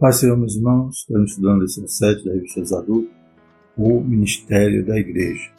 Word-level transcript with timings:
Pai 0.00 0.12
Senhor, 0.12 0.38
meus 0.38 0.54
irmãos, 0.54 0.98
estamos 0.98 1.32
estudando 1.32 1.58
a 1.58 1.62
lição 1.64 1.88
7 1.88 2.24
da 2.24 2.32
revista 2.32 2.78
adultos, 2.78 3.10
o 3.76 4.00
Ministério 4.00 4.86
da 4.86 4.96
Igreja. 4.96 5.50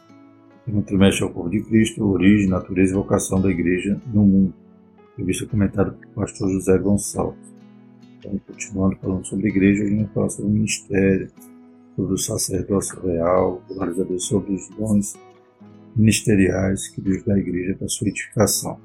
No 0.66 0.82
trimestre 0.82 1.26
ao 1.26 1.30
povo 1.30 1.50
de 1.50 1.62
Cristo, 1.62 2.06
origem, 2.06 2.48
natureza 2.48 2.94
e 2.94 2.96
vocação 2.96 3.42
da 3.42 3.50
Igreja 3.50 4.02
no 4.14 4.26
mundo. 4.26 4.54
Revista 5.18 5.46
comentada 5.46 5.92
pelo 5.92 6.14
pastor 6.14 6.50
José 6.52 6.78
Gonçalves. 6.78 7.54
Então, 8.18 8.40
continuando 8.48 8.96
falando 8.96 9.28
sobre 9.28 9.48
a 9.48 9.50
Igreja, 9.50 9.84
gente 9.86 10.04
vai 10.06 10.14
falar 10.14 10.30
sobre 10.30 10.52
o 10.52 10.54
Ministério, 10.54 11.30
sobre 11.98 12.14
o 12.14 12.18
sacerdócio 12.18 13.02
real, 13.02 13.62
sobre 14.20 14.54
os 14.54 14.70
dons 14.70 15.16
ministeriais 15.98 16.88
que 16.88 17.02
Deus 17.02 17.26
dá 17.26 17.34
à 17.34 17.40
Igreja 17.40 17.76
para 17.78 17.90
sua 17.90 18.08
edificação. 18.08 18.80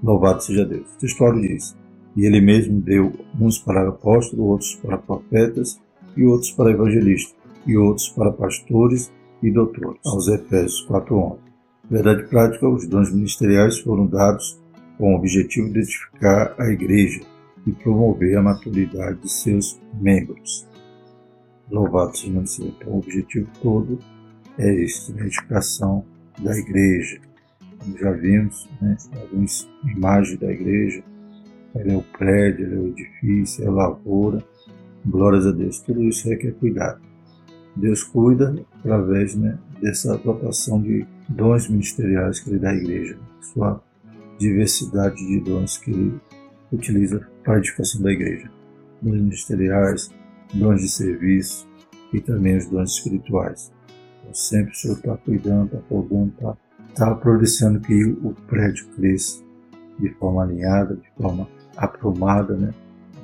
Louvado 0.00 0.40
seja 0.40 0.64
Deus. 0.64 0.86
O 0.94 0.98
textuário 0.98 1.40
diz, 1.40 1.74
e 2.16 2.24
ele 2.24 2.40
mesmo 2.40 2.80
deu 2.80 3.12
uns 3.40 3.58
para 3.58 3.88
apóstolos, 3.88 4.46
outros 4.46 4.74
para 4.76 4.98
profetas, 4.98 5.80
e 6.16 6.24
outros 6.24 6.50
para 6.52 6.70
evangelistas, 6.70 7.34
e 7.66 7.76
outros 7.76 8.08
para 8.10 8.32
pastores 8.32 9.12
e 9.42 9.50
doutores. 9.50 10.00
Aos 10.06 10.28
Efésios 10.28 10.86
4.11. 10.88 11.38
Verdade 11.90 12.24
prática, 12.28 12.68
os 12.68 12.86
dons 12.86 13.12
ministeriais 13.12 13.78
foram 13.80 14.06
dados 14.06 14.58
com 14.96 15.12
o 15.12 15.16
objetivo 15.16 15.70
de 15.70 15.80
edificar 15.80 16.54
a 16.58 16.68
igreja 16.70 17.20
e 17.66 17.72
promover 17.72 18.36
a 18.38 18.42
maturidade 18.42 19.20
de 19.20 19.30
seus 19.30 19.80
membros. 20.00 20.66
Louvado 21.70 22.16
seja 22.16 22.38
o 22.38 22.46
Senhor. 22.46 22.74
Então, 22.78 22.92
o 22.92 22.98
objetivo 22.98 23.48
todo 23.62 23.98
é 24.58 24.82
este, 24.82 25.12
a 25.18 25.26
edificação 25.26 26.04
da 26.38 26.56
igreja. 26.56 27.20
Como 27.78 27.98
já 27.98 28.12
vimos, 28.12 28.68
né, 28.80 28.96
algumas 29.20 29.68
imagens 29.84 30.38
da 30.38 30.52
igreja, 30.52 31.02
ele 31.74 31.92
é 31.92 31.96
o 31.96 32.02
prédio, 32.02 32.66
ele 32.66 32.76
é 32.76 32.78
o 32.78 32.88
edifício, 32.88 33.64
é 33.64 33.66
a 33.66 33.70
lavoura. 33.70 34.42
Glórias 35.04 35.46
a 35.46 35.52
Deus. 35.52 35.80
Tudo 35.80 36.02
isso 36.02 36.28
requer 36.28 36.52
cuidado. 36.52 37.00
Deus 37.76 38.04
cuida 38.04 38.54
através 38.78 39.34
né, 39.34 39.58
dessa 39.82 40.16
dotação 40.18 40.80
de 40.80 41.04
dons 41.28 41.68
ministeriais 41.68 42.40
que 42.40 42.50
Ele 42.50 42.58
dá 42.58 42.70
à 42.70 42.74
igreja, 42.74 43.18
sua 43.40 43.82
diversidade 44.38 45.16
de 45.16 45.40
dons 45.40 45.78
que 45.78 45.90
Ele 45.90 46.14
utiliza 46.72 47.26
para 47.42 47.54
a 47.54 47.58
edificação 47.58 48.02
da 48.02 48.12
igreja. 48.12 48.50
Dons 49.02 49.20
ministeriais, 49.20 50.10
dons 50.54 50.80
de 50.80 50.88
serviço 50.88 51.68
e 52.12 52.20
também 52.20 52.56
os 52.56 52.66
dons 52.66 52.92
espirituais. 52.92 53.72
Então, 54.20 54.32
sempre 54.32 54.72
o 54.72 54.76
Senhor 54.76 54.96
está 54.96 55.16
cuidando, 55.16 55.66
está 55.66 55.78
podando, 55.88 56.28
está, 56.28 56.56
está 56.88 57.14
providenciando 57.16 57.80
que 57.80 58.04
o 58.04 58.34
prédio 58.46 58.86
cresça 58.94 59.42
de 59.98 60.08
forma 60.14 60.42
alinhada, 60.42 60.96
de 60.96 61.10
forma 61.16 61.48
aprumada, 61.76 62.56
né? 62.56 62.72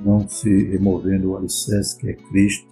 não 0.03 0.27
se 0.27 0.49
removendo 0.65 1.31
o 1.31 1.37
alicerce 1.37 1.97
que 1.97 2.09
é 2.09 2.13
Cristo. 2.13 2.67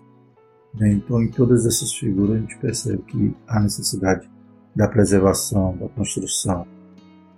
Né? 0.74 0.94
Então, 0.94 1.22
em 1.22 1.30
todas 1.30 1.66
essas 1.66 1.94
figuras, 1.94 2.38
a 2.38 2.40
gente 2.40 2.58
percebe 2.58 3.02
que 3.04 3.36
há 3.48 3.60
necessidade 3.60 4.30
da 4.76 4.88
preservação, 4.88 5.78
da 5.78 5.88
construção. 5.90 6.66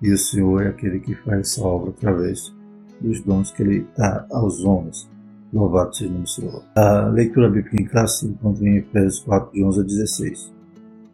E 0.02 0.12
o 0.12 0.18
Senhor 0.18 0.64
é 0.64 0.70
aquele 0.70 1.00
que 1.00 1.16
faz 1.16 1.40
essa 1.40 1.64
obra 1.64 1.92
através 1.92 2.54
dos 3.00 3.22
dons 3.22 3.52
que 3.52 3.62
Ele 3.62 3.88
dá 3.98 4.26
aos 4.32 4.64
homens. 4.64 5.10
Louvado 5.54 5.96
seja 5.96 6.14
o 6.14 6.28
Senhor. 6.28 6.64
A 6.76 7.08
leitura 7.08 7.50
bíblica 7.50 7.82
em 7.82 7.86
casa 7.86 8.20
se 8.20 8.26
encontra 8.26 8.66
em 8.66 8.78
Efésios 8.78 9.20
4, 9.20 9.54
de 9.54 9.64
11 9.64 9.80
a 9.80 9.84
16. 9.84 10.54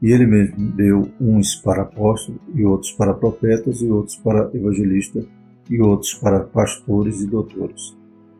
E 0.01 0.11
Ele 0.11 0.27
mesmo 0.27 0.71
deu 0.73 1.09
uns 1.19 1.55
para 1.55 1.81
apóstolos, 1.81 2.39
e 2.53 2.63
outros 2.63 2.91
para 2.91 3.13
profetas, 3.13 3.81
e 3.81 3.89
outros 3.89 4.15
para 4.17 4.49
evangelistas, 4.53 5.25
e 5.69 5.81
outros 5.81 6.13
para 6.13 6.41
pastores 6.41 7.21
e 7.21 7.27
doutores, 7.27 7.97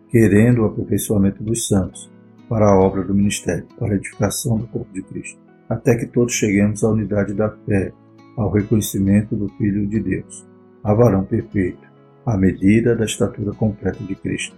querendo 0.10 0.62
o 0.62 0.66
aperfeiçoamento 0.66 1.44
dos 1.44 1.68
santos, 1.68 2.10
para 2.48 2.68
a 2.68 2.80
obra 2.80 3.04
do 3.04 3.14
ministério, 3.14 3.68
para 3.78 3.94
a 3.94 3.96
edificação 3.98 4.58
do 4.58 4.68
corpo 4.68 4.94
de 4.94 5.02
Cristo, 5.02 5.40
até 5.70 5.96
que 5.96 6.06
todos 6.06 6.34
cheguemos 6.34 6.84
à 6.84 6.90
unidade 6.90 7.34
da 7.34 7.50
fé, 7.50 7.92
ao 8.38 8.52
reconhecimento 8.52 9.36
do 9.36 9.50
Filho 9.58 9.88
de 9.88 10.00
Deus, 10.00 10.48
a 10.84 10.94
varão 10.94 11.24
perfeito, 11.24 11.86
à 12.26 12.38
medida 12.38 12.96
da 12.96 13.06
estatura 13.06 13.52
completa 13.52 14.04
de 14.04 14.16
Cristo, 14.16 14.56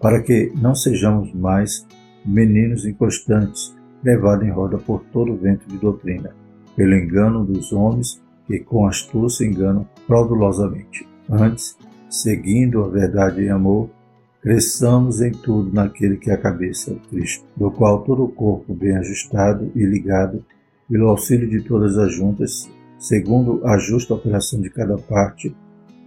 para 0.00 0.22
que 0.22 0.52
não 0.60 0.74
sejamos 0.74 1.32
mais 1.32 1.86
meninos 2.24 2.84
inconstantes, 2.86 3.74
levados 4.02 4.46
em 4.46 4.50
roda 4.50 4.78
por 4.78 5.04
todo 5.12 5.32
o 5.32 5.36
vento 5.36 5.68
de 5.68 5.76
doutrina, 5.76 6.34
pelo 6.76 6.94
engano 6.94 7.44
dos 7.44 7.72
homens 7.72 8.22
que 8.46 8.58
com 8.58 8.86
astúcia 8.86 9.46
enganam 9.46 9.88
fraudulosamente. 10.06 11.06
Antes, 11.30 11.76
seguindo 12.14 12.84
a 12.84 12.88
verdade 12.88 13.42
em 13.42 13.50
amor, 13.50 13.90
cresçamos 14.40 15.20
em 15.20 15.32
tudo 15.32 15.72
naquele 15.72 16.16
que 16.16 16.30
é 16.30 16.34
a 16.34 16.40
cabeça, 16.40 16.94
Cristo, 17.10 17.44
do 17.56 17.70
qual 17.72 18.04
todo 18.04 18.24
o 18.24 18.28
corpo 18.28 18.72
bem 18.72 18.96
ajustado 18.96 19.72
e 19.74 19.84
ligado, 19.84 20.44
pelo 20.88 21.08
auxílio 21.08 21.48
de 21.48 21.62
todas 21.62 21.98
as 21.98 22.12
juntas, 22.12 22.70
segundo 22.98 23.66
a 23.66 23.78
justa 23.78 24.14
operação 24.14 24.60
de 24.60 24.70
cada 24.70 24.96
parte, 24.96 25.54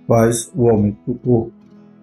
faz 0.07 0.49
o 0.55 0.69
aumento 0.69 0.99
do 1.05 1.19
corpo 1.19 1.51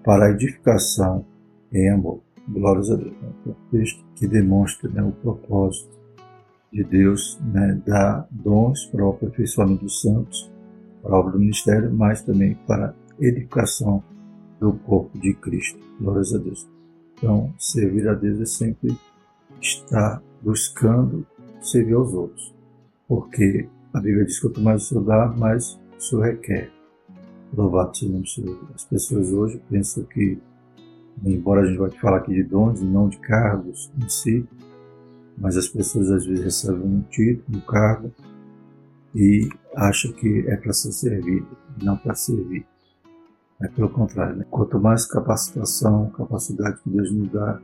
para 0.04 0.26
a 0.26 0.30
edificação 0.32 1.24
em 1.72 1.88
amor. 1.88 2.20
Glórias 2.46 2.90
a 2.90 2.96
Deus. 2.96 3.14
É 3.22 3.48
um 3.48 3.54
texto 3.70 4.04
que 4.16 4.28
demonstra 4.28 4.90
né, 4.90 5.02
o 5.02 5.12
propósito 5.12 5.88
de 6.70 6.84
Deus 6.84 7.40
né, 7.52 7.80
dar 7.86 8.26
dons 8.30 8.84
para 8.86 9.02
o 9.02 9.10
aperfeiçoamento 9.10 9.84
dos 9.84 10.02
santos, 10.02 10.52
para 11.02 11.14
a 11.14 11.18
obra 11.18 11.32
do 11.32 11.38
ministério, 11.38 11.90
mas 11.90 12.20
também 12.20 12.54
para 12.66 12.94
edificação 13.20 14.02
do 14.60 14.72
corpo 14.72 15.18
de 15.18 15.34
Cristo. 15.34 15.78
Glórias 16.00 16.34
a 16.34 16.38
Deus. 16.38 16.68
Então, 17.16 17.52
servir 17.58 18.08
a 18.08 18.14
Deus 18.14 18.40
é 18.40 18.44
sempre 18.44 18.96
estar 19.60 20.22
buscando 20.42 21.26
servir 21.60 21.94
aos 21.94 22.12
outros. 22.12 22.54
Porque 23.08 23.68
a 23.92 24.00
Bíblia 24.00 24.24
diz 24.24 24.36
que 24.36 24.48
quanto 24.48 24.60
mais 24.60 24.82
o 24.82 24.86
Senhor 24.86 25.04
dá, 25.04 25.26
mais 25.28 25.80
o 25.96 26.00
Senhor 26.00 26.22
requer. 26.22 26.70
Louvado 27.56 27.96
seja 27.96 28.12
o 28.12 28.26
Senhor. 28.26 28.68
As 28.74 28.84
pessoas 28.84 29.32
hoje 29.32 29.60
pensam 29.70 30.04
que, 30.04 30.38
embora 31.24 31.62
a 31.62 31.66
gente 31.66 31.78
vai 31.78 31.90
falar 31.90 32.18
aqui 32.18 32.34
de 32.34 32.42
dons 32.42 32.80
e 32.80 32.84
não 32.84 33.08
de 33.08 33.18
cargos 33.18 33.92
em 34.02 34.08
si, 34.08 34.46
mas 35.38 35.56
as 35.56 35.68
pessoas 35.68 36.10
às 36.10 36.26
vezes 36.26 36.44
recebem 36.44 36.82
um 36.82 37.02
título, 37.02 37.58
um 37.58 37.60
cargo, 37.60 38.12
e 39.14 39.48
acham 39.76 40.12
que 40.12 40.44
é 40.48 40.56
para 40.56 40.72
ser 40.72 40.92
servido, 40.92 41.46
não 41.80 41.96
para 41.96 42.14
servir. 42.14 42.66
É 43.64 43.68
pelo 43.68 43.88
contrário, 43.88 44.36
né? 44.36 44.44
quanto 44.50 44.78
mais 44.78 45.06
capacitação, 45.06 46.10
capacidade 46.10 46.76
que 46.84 46.90
Deus 46.90 47.10
nos 47.10 47.32
dá, 47.32 47.58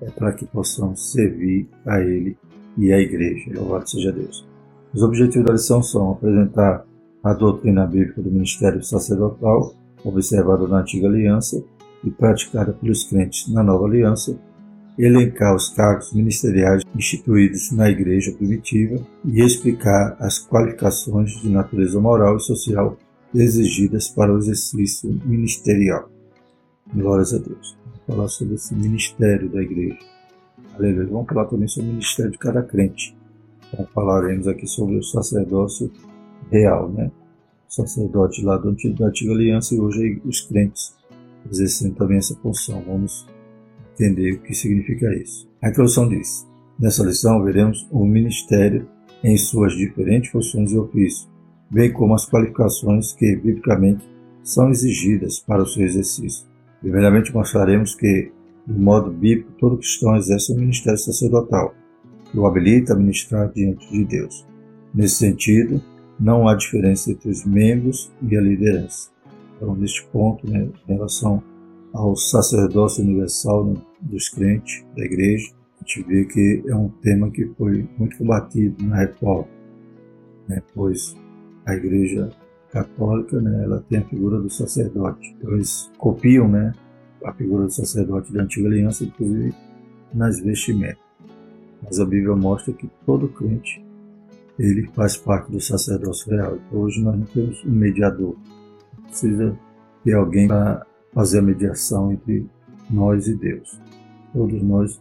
é 0.00 0.10
para 0.10 0.32
que 0.32 0.46
possamos 0.46 1.12
servir 1.12 1.68
a 1.84 2.00
Ele 2.00 2.34
e 2.78 2.90
à 2.90 2.98
Igreja. 2.98 3.52
Louvado 3.54 3.88
seja 3.88 4.10
Deus. 4.10 4.48
Os 4.94 5.02
objetivos 5.02 5.46
da 5.46 5.52
lição 5.52 5.82
são 5.82 6.12
apresentar 6.12 6.86
a 7.22 7.34
doutrina 7.34 7.86
bíblica 7.86 8.22
do 8.22 8.30
ministério 8.30 8.82
sacerdotal, 8.82 9.74
observada 10.02 10.66
na 10.66 10.78
antiga 10.78 11.08
aliança 11.08 11.62
e 12.02 12.10
praticada 12.10 12.72
pelos 12.72 13.04
crentes 13.04 13.52
na 13.52 13.62
nova 13.62 13.84
aliança, 13.84 14.38
elencar 14.98 15.54
os 15.54 15.68
cargos 15.68 16.14
ministeriais 16.14 16.82
instituídos 16.94 17.70
na 17.70 17.90
igreja 17.90 18.32
primitiva 18.32 18.98
e 19.26 19.42
explicar 19.42 20.16
as 20.20 20.38
qualificações 20.38 21.32
de 21.42 21.50
natureza 21.50 22.00
moral 22.00 22.38
e 22.38 22.40
social 22.40 22.96
exigidas 23.34 24.08
para 24.08 24.32
o 24.32 24.38
exercício 24.38 25.10
ministerial. 25.24 26.10
Glórias 26.94 27.34
a 27.34 27.38
Deus. 27.38 27.76
Vamos 27.84 28.00
falar 28.06 28.28
sobre 28.28 28.54
esse 28.54 28.74
ministério 28.74 29.48
da 29.50 29.62
igreja. 29.62 29.98
Aleluia. 30.74 31.06
Vamos 31.08 31.26
falar 31.26 31.46
também 31.46 31.68
sobre 31.68 31.88
o 31.88 31.92
ministério 31.92 32.32
de 32.32 32.38
cada 32.38 32.62
crente. 32.62 33.16
Então 33.72 33.86
falaremos 33.94 34.46
aqui 34.46 34.66
sobre 34.66 34.96
o 34.96 35.02
sacerdócio 35.02 35.90
real, 36.50 36.90
né? 36.90 37.10
Sacerdote 37.68 38.44
lá 38.44 38.56
da 38.56 38.68
antiga 38.68 39.32
aliança 39.32 39.74
e 39.74 39.80
hoje 39.80 40.22
os 40.24 40.42
crentes 40.42 40.94
exercendo 41.50 41.94
também 41.94 42.18
essa 42.18 42.34
função. 42.36 42.82
Vamos 42.86 43.26
entender 43.94 44.32
o 44.32 44.42
que 44.42 44.54
significa 44.54 45.12
isso. 45.14 45.48
A 45.60 45.68
introdução 45.68 46.08
diz: 46.08 46.46
Nessa 46.78 47.04
lição 47.04 47.42
veremos 47.42 47.86
o 47.90 48.04
ministério 48.04 48.88
em 49.22 49.36
suas 49.36 49.72
diferentes 49.74 50.30
funções 50.30 50.72
e 50.72 50.78
ofícios, 50.78 51.28
bem 51.70 51.92
como 51.92 52.14
as 52.14 52.28
qualificações 52.28 53.12
que, 53.12 53.36
biblicamente, 53.36 54.08
são 54.42 54.70
exigidas 54.70 55.38
para 55.40 55.62
o 55.62 55.66
seu 55.66 55.84
exercício. 55.84 56.46
Primeiramente, 56.80 57.32
mostraremos 57.32 57.94
que, 57.94 58.30
de 58.66 58.78
modo 58.78 59.10
bíblico, 59.10 59.52
todo 59.58 59.78
cristão 59.78 60.16
exerce 60.16 60.52
o 60.52 60.56
ministério 60.56 60.98
sacerdotal, 60.98 61.74
que 62.30 62.38
o 62.38 62.46
habilita 62.46 62.92
a 62.92 62.96
ministrar 62.96 63.50
diante 63.52 63.90
de 63.90 64.04
Deus. 64.04 64.46
Nesse 64.94 65.16
sentido, 65.16 65.82
não 66.20 66.46
há 66.46 66.54
diferença 66.54 67.10
entre 67.10 67.30
os 67.30 67.44
membros 67.44 68.12
e 68.22 68.36
a 68.36 68.40
liderança. 68.40 69.10
Então, 69.56 69.74
neste 69.74 70.04
ponto, 70.08 70.48
né, 70.48 70.68
em 70.88 70.92
relação 70.92 71.42
ao 71.92 72.14
sacerdócio 72.16 73.02
universal 73.02 73.64
né, 73.64 73.76
dos 74.00 74.28
crentes 74.28 74.84
da 74.96 75.04
igreja, 75.04 75.50
a 75.80 75.84
gente 75.84 76.06
vê 76.06 76.24
que 76.24 76.62
é 76.66 76.74
um 76.74 76.88
tema 76.88 77.30
que 77.30 77.46
foi 77.56 77.88
muito 77.98 78.18
combatido 78.18 78.84
na 78.84 78.96
reforma, 78.96 79.48
né, 80.48 80.62
pois 80.74 81.16
a 81.66 81.74
Igreja 81.74 82.30
Católica, 82.70 83.40
né, 83.40 83.64
ela 83.64 83.84
tem 83.88 83.98
a 83.98 84.04
figura 84.04 84.38
do 84.38 84.50
sacerdote. 84.50 85.34
Então, 85.38 85.52
eles 85.52 85.90
copiam, 85.96 86.48
né, 86.48 86.72
a 87.24 87.32
figura 87.32 87.64
do 87.64 87.70
sacerdote 87.70 88.32
da 88.32 88.42
antiga 88.42 88.68
aliança, 88.68 89.04
inclusive 89.04 89.54
nas 90.12 90.40
vestimentas. 90.40 91.02
Mas 91.82 92.00
a 92.00 92.04
Bíblia 92.04 92.34
mostra 92.34 92.72
que 92.72 92.90
todo 93.06 93.28
crente 93.28 93.84
ele 94.58 94.88
faz 94.94 95.16
parte 95.16 95.50
do 95.50 95.60
sacerdócio 95.60 96.30
real. 96.30 96.56
Então, 96.56 96.80
hoje 96.80 97.02
nós 97.02 97.18
não 97.18 97.26
temos 97.26 97.64
um 97.64 97.70
mediador. 97.70 98.36
Precisa 99.06 99.58
ter 100.02 100.14
alguém 100.14 100.48
para 100.48 100.86
fazer 101.12 101.38
a 101.38 101.42
mediação 101.42 102.12
entre 102.12 102.46
nós 102.90 103.26
e 103.26 103.34
Deus. 103.34 103.80
Todos 104.32 104.62
nós 104.62 105.00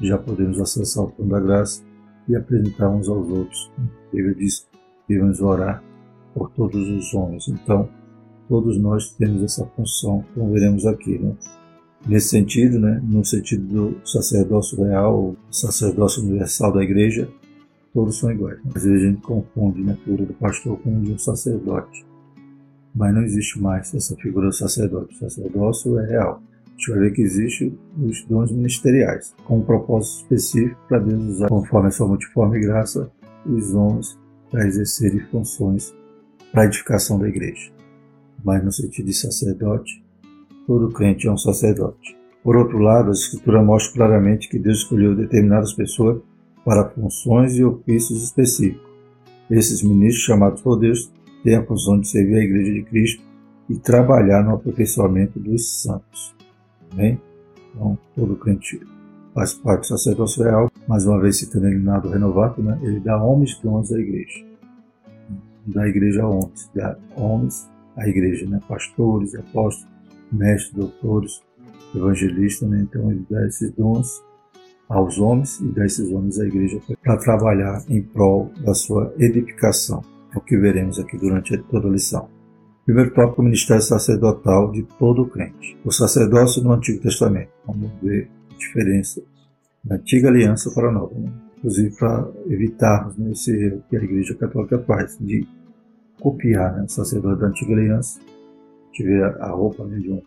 já 0.00 0.16
podemos 0.16 0.60
acessar 0.60 1.04
o 1.04 1.10
trono 1.10 1.30
da 1.30 1.40
graça 1.40 1.82
e 2.28 2.34
apresentar 2.34 2.88
uns 2.88 3.08
aos 3.08 3.28
outros. 3.28 3.70
A 3.78 4.16
Bíblia 4.16 4.34
diz 4.34 4.60
que 4.60 5.14
devemos 5.14 5.40
orar 5.40 5.82
por 6.34 6.50
todos 6.50 6.88
os 6.88 7.14
homens. 7.14 7.48
Então, 7.48 7.88
todos 8.48 8.78
nós 8.78 9.12
temos 9.14 9.42
essa 9.42 9.64
função, 9.76 10.24
como 10.34 10.52
veremos 10.52 10.86
aqui. 10.86 11.18
Né? 11.18 11.34
Nesse 12.06 12.28
sentido, 12.30 12.78
né, 12.78 13.00
no 13.02 13.24
sentido 13.24 13.64
do 13.66 14.08
sacerdócio 14.08 14.82
real, 14.82 15.36
sacerdócio 15.50 16.22
universal 16.22 16.72
da 16.72 16.82
igreja, 16.82 17.28
todos 17.92 18.18
são 18.18 18.30
iguais. 18.30 18.58
Às 18.74 18.84
vezes 18.84 19.02
a 19.02 19.06
gente 19.06 19.20
confunde 19.20 19.82
né, 19.82 19.92
a 19.92 19.96
figura 19.96 20.24
do 20.24 20.34
pastor 20.34 20.78
com 20.78 21.00
de 21.00 21.12
um 21.12 21.18
sacerdote. 21.18 22.04
Mas 22.94 23.14
não 23.14 23.22
existe 23.22 23.60
mais 23.60 23.94
essa 23.94 24.16
figura 24.16 24.48
do 24.48 24.54
sacerdote. 24.54 25.14
O 25.14 25.18
sacerdócio 25.18 25.98
é 26.00 26.06
real. 26.06 26.42
A 26.66 26.70
gente 26.70 26.90
vai 26.90 27.00
ver 27.00 27.12
que 27.12 27.22
existem 27.22 27.78
os 28.02 28.24
dons 28.24 28.50
ministeriais, 28.50 29.34
com 29.44 29.58
um 29.58 29.62
propósito 29.62 30.22
específico 30.22 30.80
para 30.88 30.98
Deus 30.98 31.22
usar, 31.22 31.48
conforme 31.48 31.88
a 31.88 31.90
sua 31.90 32.08
multiforme 32.08 32.58
graça, 32.58 33.12
os 33.46 33.74
homens 33.74 34.18
para 34.50 34.66
exercerem 34.66 35.20
funções 35.30 35.94
para 36.52 36.62
a 36.62 36.66
edificação 36.66 37.18
da 37.18 37.28
igreja. 37.28 37.70
Mas 38.44 38.64
no 38.64 38.72
sentido 38.72 39.06
de 39.06 39.14
sacerdote, 39.14 40.02
todo 40.66 40.92
crente 40.92 41.26
é 41.26 41.32
um 41.32 41.36
sacerdote. 41.36 42.16
Por 42.42 42.56
outro 42.56 42.78
lado, 42.78 43.10
a 43.10 43.12
Escritura 43.12 43.62
mostra 43.62 43.94
claramente 43.94 44.48
que 44.48 44.58
Deus 44.58 44.78
escolheu 44.78 45.14
determinadas 45.14 45.72
pessoas 45.72 46.20
para 46.64 46.88
funções 46.88 47.56
e 47.56 47.64
ofícios 47.64 48.24
específicos. 48.24 48.88
Esses 49.50 49.82
ministros, 49.82 50.24
chamados 50.24 50.62
por 50.62 50.78
Deus, 50.78 51.12
têm 51.42 51.56
a 51.56 51.64
função 51.64 51.98
de 51.98 52.08
servir 52.08 52.36
a 52.36 52.44
Igreja 52.44 52.72
de 52.72 52.82
Cristo 52.84 53.22
e 53.68 53.76
trabalhar 53.76 54.42
no 54.42 54.54
aperfeiçoamento 54.54 55.38
dos 55.38 55.82
santos. 55.82 56.34
Amém? 56.92 57.20
Então, 57.74 57.98
todo 58.16 58.36
crente 58.36 58.80
faz 59.34 59.54
parte 59.54 59.82
do 59.82 59.86
sacerdócio 59.88 60.42
real, 60.42 60.70
mais 60.88 61.06
uma 61.06 61.20
vez 61.20 61.36
citando 61.36 61.68
ele 61.68 61.78
nado 61.78 62.08
renovado, 62.08 62.62
né? 62.62 62.78
ele 62.82 63.00
dá 63.00 63.22
homens 63.22 63.58
dons 63.62 63.92
à 63.92 63.98
igreja. 63.98 64.49
Da 65.72 65.88
igreja 65.88 66.22
a 66.22 66.28
homens, 66.28 66.70
dá 66.74 66.96
homens 67.16 67.70
à 67.96 68.08
igreja, 68.08 68.46
né? 68.46 68.60
pastores, 68.68 69.34
apóstolos, 69.34 69.88
mestres, 70.32 70.72
doutores, 70.74 71.42
evangelistas, 71.94 72.68
né? 72.68 72.80
então 72.80 73.10
ele 73.10 73.24
dá 73.28 73.46
esses 73.46 73.70
dons 73.72 74.22
aos 74.88 75.18
homens 75.18 75.60
e 75.60 75.68
dá 75.68 75.84
esses 75.84 76.10
homens 76.10 76.40
à 76.40 76.46
igreja 76.46 76.80
para 77.02 77.16
trabalhar 77.16 77.84
em 77.88 78.02
prol 78.02 78.50
da 78.64 78.74
sua 78.74 79.14
edificação. 79.18 80.02
É 80.34 80.38
o 80.38 80.40
que 80.40 80.56
veremos 80.56 80.98
aqui 80.98 81.16
durante 81.16 81.56
toda 81.58 81.88
a 81.88 81.90
lição. 81.90 82.28
Primeiro 82.84 83.12
tópico, 83.12 83.42
o 83.42 83.44
ministério 83.44 83.82
sacerdotal 83.82 84.72
de 84.72 84.82
todo 84.98 85.26
crente. 85.26 85.78
O 85.84 85.92
sacerdócio 85.92 86.62
no 86.62 86.72
Antigo 86.72 87.00
Testamento. 87.00 87.50
Vamos 87.66 87.90
ver 88.02 88.28
a 88.50 88.56
diferença 88.56 89.22
da 89.84 89.96
antiga 89.96 90.28
aliança 90.28 90.70
para 90.74 90.88
a 90.88 90.92
nova. 90.92 91.14
Né? 91.14 91.30
Inclusive 91.58 91.94
para 91.96 92.28
evitarmos 92.48 93.16
né, 93.16 93.30
esse 93.32 93.52
erro 93.52 93.82
que 93.88 93.96
a 93.96 94.02
Igreja 94.02 94.34
Católica 94.34 94.78
faz, 94.80 95.16
de 95.20 95.46
copiar 96.20 96.76
né, 96.76 96.84
o 96.84 96.88
sacerdote 96.88 97.40
da 97.40 97.48
antiga 97.48 97.72
aliança, 97.72 98.20
tiver 98.92 99.24
a 99.40 99.48
roupa 99.50 99.84
né, 99.84 99.98
de, 99.98 100.10
um, 100.10 100.22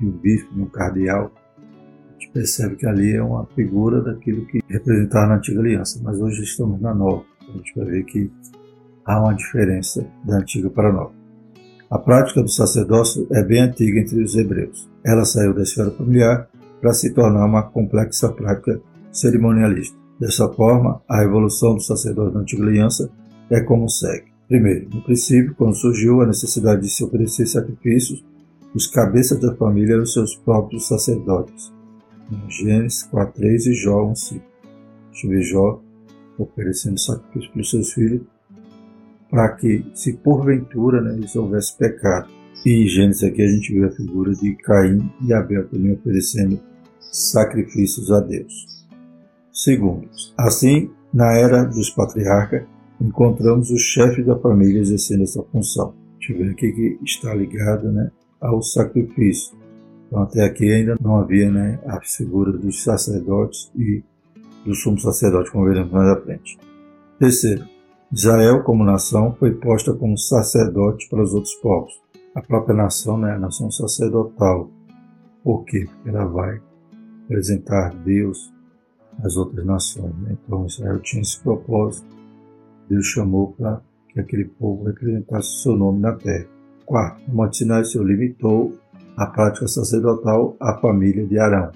de 0.00 0.06
um 0.06 0.10
bispo, 0.10 0.54
de 0.54 0.60
um 0.60 0.66
cardeal, 0.66 1.32
gente 2.18 2.30
percebe 2.32 2.76
que 2.76 2.86
ali 2.86 3.14
é 3.14 3.22
uma 3.22 3.46
figura 3.54 4.00
daquilo 4.02 4.46
que 4.46 4.60
representava 4.68 5.28
na 5.28 5.36
antiga 5.36 5.60
aliança, 5.60 6.00
mas 6.02 6.20
hoje 6.20 6.42
estamos 6.42 6.80
na 6.80 6.94
nova. 6.94 7.24
A 7.48 7.52
gente 7.52 7.72
vai 7.76 7.86
ver 7.86 8.04
que 8.04 8.30
há 9.04 9.20
uma 9.20 9.34
diferença 9.34 10.06
da 10.24 10.38
antiga 10.38 10.68
para 10.70 10.88
a 10.88 10.92
nova. 10.92 11.12
A 11.90 11.98
prática 11.98 12.42
do 12.42 12.48
sacerdócio 12.48 13.26
é 13.30 13.42
bem 13.42 13.62
antiga 13.62 14.00
entre 14.00 14.22
os 14.22 14.34
hebreus. 14.34 14.90
Ela 15.04 15.24
saiu 15.24 15.54
da 15.54 15.62
esfera 15.62 15.90
familiar 15.92 16.48
para 16.80 16.92
se 16.92 17.14
tornar 17.14 17.44
uma 17.44 17.62
complexa 17.62 18.28
prática 18.32 18.80
cerimonialista. 19.12 19.96
Dessa 20.18 20.48
forma, 20.48 21.00
a 21.08 21.22
evolução 21.22 21.74
do 21.74 21.80
sacerdócio 21.80 22.32
da 22.32 22.40
antiga 22.40 22.64
aliança 22.64 23.08
é 23.50 23.60
como 23.60 23.88
segue. 23.88 24.35
Primeiro, 24.48 24.88
no 24.94 25.02
princípio, 25.02 25.54
quando 25.56 25.74
surgiu 25.74 26.20
a 26.20 26.26
necessidade 26.26 26.82
de 26.82 26.88
se 26.88 27.02
oferecer 27.02 27.46
sacrifícios, 27.46 28.24
os 28.74 28.86
cabeças 28.86 29.40
da 29.40 29.54
família 29.56 29.94
eram 29.94 30.06
seus 30.06 30.36
próprios 30.36 30.86
sacerdotes. 30.86 31.72
Gênesis 32.48 33.08
4.3 33.10 33.66
e 33.66 33.74
Jó 33.74 34.12
1.5. 34.12 34.42
Deixa 35.10 35.26
eu 35.26 35.42
Jó 35.42 35.82
oferecendo 36.38 36.98
sacrifício 36.98 37.50
para 37.52 37.60
os 37.60 37.70
seus 37.70 37.92
filhos 37.92 38.22
para 39.30 39.48
que, 39.52 39.84
se 39.94 40.12
porventura 40.14 41.00
né, 41.00 41.14
eles 41.14 41.34
houvesse 41.34 41.76
pecado. 41.76 42.28
E 42.64 42.84
em 42.84 42.88
Gênesis 42.88 43.24
aqui 43.24 43.42
a 43.42 43.48
gente 43.48 43.72
vê 43.72 43.84
a 43.84 43.90
figura 43.90 44.32
de 44.32 44.54
Caim 44.56 45.10
e 45.22 45.32
Abel 45.32 45.68
também 45.68 45.92
oferecendo 45.92 46.60
sacrifícios 47.00 48.10
a 48.10 48.20
Deus. 48.20 48.66
Segundo, 49.52 50.08
assim, 50.36 50.90
na 51.12 51.32
era 51.32 51.64
dos 51.64 51.90
patriarcas, 51.90 52.64
encontramos 53.00 53.70
o 53.70 53.78
chefe 53.78 54.22
da 54.22 54.38
família 54.38 54.80
exercendo 54.80 55.22
essa 55.22 55.42
função. 55.44 55.94
Deixa 56.18 56.50
aqui 56.50 56.72
que 56.72 56.98
está 57.04 57.34
ligado 57.34 57.92
né, 57.92 58.10
ao 58.40 58.62
sacrifício. 58.62 59.56
Então, 60.06 60.22
até 60.22 60.44
aqui 60.44 60.72
ainda 60.72 60.96
não 61.00 61.18
havia 61.18 61.50
né, 61.50 61.80
a 61.86 62.00
figura 62.00 62.52
dos 62.52 62.82
sacerdotes 62.82 63.70
e 63.76 64.02
do 64.64 64.74
sumo 64.74 64.98
sacerdote, 64.98 65.50
como 65.50 65.66
veremos 65.66 65.92
mais 65.92 66.08
à 66.08 66.20
frente. 66.20 66.58
Terceiro, 67.18 67.64
Israel, 68.12 68.62
como 68.62 68.84
nação, 68.84 69.34
foi 69.38 69.54
posta 69.54 69.92
como 69.92 70.16
sacerdote 70.16 71.08
para 71.08 71.22
os 71.22 71.34
outros 71.34 71.54
povos. 71.56 71.92
A 72.34 72.42
própria 72.42 72.76
nação 72.76 73.18
né, 73.18 73.32
a 73.32 73.38
nação 73.38 73.70
sacerdotal. 73.70 74.70
Por 75.42 75.64
quê? 75.64 75.86
Porque 75.86 76.08
ela 76.08 76.24
vai 76.26 76.60
apresentar 77.24 77.94
Deus 78.04 78.52
às 79.22 79.36
outras 79.36 79.64
nações. 79.64 80.14
Né? 80.18 80.36
Então, 80.44 80.66
Israel 80.66 81.00
tinha 81.00 81.22
esse 81.22 81.40
propósito. 81.40 82.06
Deus 82.88 83.06
chamou 83.06 83.52
para 83.52 83.80
que 84.08 84.20
aquele 84.20 84.44
povo 84.44 84.84
representasse 84.84 85.48
o 85.48 85.62
seu 85.62 85.76
nome 85.76 86.00
na 86.00 86.12
terra. 86.12 86.46
Quarto, 86.84 87.20
Sinai 87.52 87.84
se 87.84 87.98
limitou 87.98 88.72
a 89.16 89.26
prática 89.26 89.66
sacerdotal 89.66 90.56
à 90.60 90.78
família 90.78 91.26
de 91.26 91.38
Arão 91.38 91.72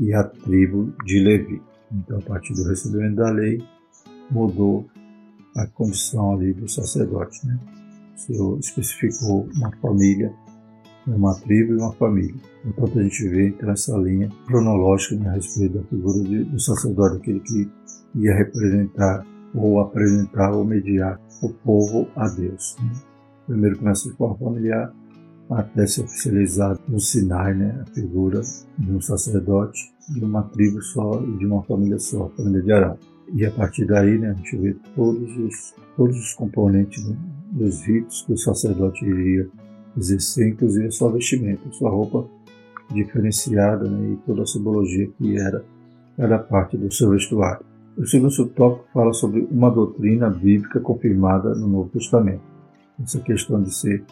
e 0.00 0.14
à 0.14 0.24
tribo 0.24 0.92
de 1.04 1.20
Levi. 1.20 1.60
Então, 1.92 2.18
a 2.18 2.22
partir 2.22 2.54
do 2.54 2.68
recebimento 2.68 3.16
da 3.16 3.30
lei, 3.30 3.62
mudou 4.30 4.86
a 5.56 5.66
condição 5.66 6.34
ali 6.34 6.52
do 6.52 6.68
sacerdote. 6.68 7.46
Né? 7.46 7.58
O 8.14 8.18
Senhor 8.18 8.58
especificou 8.58 9.48
uma 9.54 9.70
família, 9.76 10.32
uma 11.06 11.34
tribo 11.34 11.74
e 11.74 11.76
uma 11.76 11.92
família. 11.92 12.34
Portanto, 12.74 12.98
a 12.98 13.02
gente 13.02 13.28
vê 13.28 13.48
então 13.48 13.70
essa 13.70 13.96
linha 13.96 14.30
cronológica 14.46 15.16
né, 15.16 15.28
a 15.28 15.32
respeito 15.32 15.78
da 15.78 15.84
figura 15.84 16.18
de, 16.20 16.44
do 16.44 16.60
sacerdote, 16.60 17.16
aquele 17.16 17.40
que 17.40 17.70
ia 18.16 18.34
representar 18.34 19.24
ou 19.56 19.80
apresentar 19.80 20.52
ou 20.52 20.64
mediar 20.64 21.18
o 21.42 21.48
povo 21.48 22.06
a 22.14 22.28
Deus. 22.28 22.76
Né? 22.80 22.92
Primeiro 23.46 23.78
começa 23.78 24.08
de 24.08 24.16
forma 24.16 24.36
familiar, 24.36 24.92
até 25.50 25.86
se 25.86 26.00
oficializar 26.00 26.78
no 26.88 26.98
Sinai, 26.98 27.54
né, 27.54 27.84
a 27.86 27.94
figura 27.94 28.40
de 28.78 28.92
um 28.92 29.00
sacerdote, 29.00 29.94
de 30.08 30.24
uma 30.24 30.42
tribo 30.42 30.82
só 30.82 31.22
e 31.22 31.38
de 31.38 31.46
uma 31.46 31.62
família 31.62 31.98
só, 31.98 32.24
a 32.24 32.30
família 32.30 32.62
de 32.62 32.72
Arão. 32.72 32.98
E 33.32 33.44
a 33.46 33.50
partir 33.50 33.86
daí, 33.86 34.18
né, 34.18 34.30
a 34.30 34.34
gente 34.34 34.56
vê 34.56 34.76
todos 34.94 35.36
os, 35.36 35.74
todos 35.96 36.18
os 36.18 36.34
componentes 36.34 37.08
né, 37.08 37.16
dos 37.52 37.82
ritos 37.82 38.22
que 38.22 38.32
o 38.32 38.36
sacerdote 38.36 39.04
iria 39.04 39.48
exercer, 39.96 40.48
inclusive 40.48 40.86
a 40.86 40.90
sua 40.90 41.12
vestimenta, 41.12 41.68
a 41.68 41.72
sua 41.72 41.90
roupa 41.90 42.28
diferenciada 42.92 43.88
né, 43.88 44.12
e 44.12 44.16
toda 44.26 44.42
a 44.42 44.46
simbologia 44.46 45.08
que 45.16 45.38
era 45.38 45.64
cada 46.16 46.38
parte 46.38 46.76
do 46.76 46.92
seu 46.92 47.10
vestuário. 47.10 47.64
O 47.96 48.06
segundo 48.06 48.30
subtópico 48.30 48.84
fala 48.92 49.14
sobre 49.14 49.48
uma 49.50 49.70
doutrina 49.70 50.28
bíblica 50.28 50.78
confirmada 50.80 51.54
no 51.54 51.66
Novo 51.66 51.88
Testamento. 51.88 52.42
Essa 53.02 53.18
questão 53.20 53.62
de 53.62 53.74
ser 53.74 54.04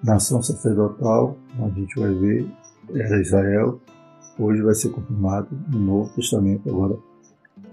nação 0.00 0.40
sacerdotal, 0.40 1.36
a 1.58 1.68
gente 1.70 1.98
vai 1.98 2.14
ver, 2.14 2.46
era 2.94 3.20
Israel, 3.20 3.80
hoje 4.38 4.62
vai 4.62 4.74
ser 4.74 4.90
confirmado 4.90 5.48
no 5.72 5.80
Novo 5.80 6.14
Testamento, 6.14 6.70
agora 6.70 6.96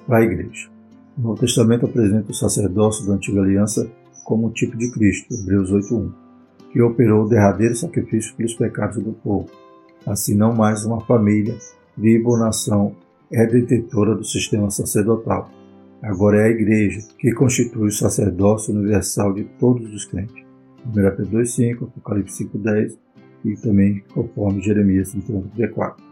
para 0.07 0.17
a 0.17 0.23
igreja. 0.23 0.71
O 1.15 1.21
Novo 1.21 1.39
Testamento 1.39 1.85
apresenta 1.85 2.31
o 2.31 2.35
sacerdócio 2.35 3.05
da 3.05 3.13
antiga 3.13 3.39
aliança 3.39 3.87
como 4.25 4.47
um 4.47 4.51
tipo 4.51 4.75
de 4.75 4.91
Cristo, 4.91 5.35
Hebreus 5.35 5.71
8.1, 5.71 6.11
que 6.71 6.81
operou 6.81 7.25
o 7.25 7.29
derradeiro 7.29 7.75
sacrifício 7.75 8.35
pelos 8.35 8.55
pecados 8.55 9.03
do 9.03 9.13
povo. 9.13 9.51
Assim, 10.03 10.35
não 10.35 10.55
mais 10.55 10.83
uma 10.83 10.99
família, 11.01 11.55
tribo 11.95 12.31
ou 12.31 12.39
nação 12.39 12.95
é 13.31 13.45
detetora 13.45 14.15
do 14.15 14.23
sistema 14.23 14.69
sacerdotal. 14.69 15.49
Agora 16.01 16.41
é 16.41 16.45
a 16.45 16.49
igreja 16.49 17.01
que 17.17 17.33
constitui 17.33 17.87
o 17.87 17.91
sacerdócio 17.91 18.73
universal 18.73 19.33
de 19.33 19.43
todos 19.59 19.93
os 19.93 20.05
crentes. 20.05 20.45
1 20.85 20.91
Pedro 20.93 21.25
2,5, 21.25 21.83
Apocalipse 21.83 22.45
5,10 22.45 22.97
e 23.43 23.55
também 23.55 24.03
conforme 24.13 24.61
Jeremias 24.61 25.11
34. 25.11 26.03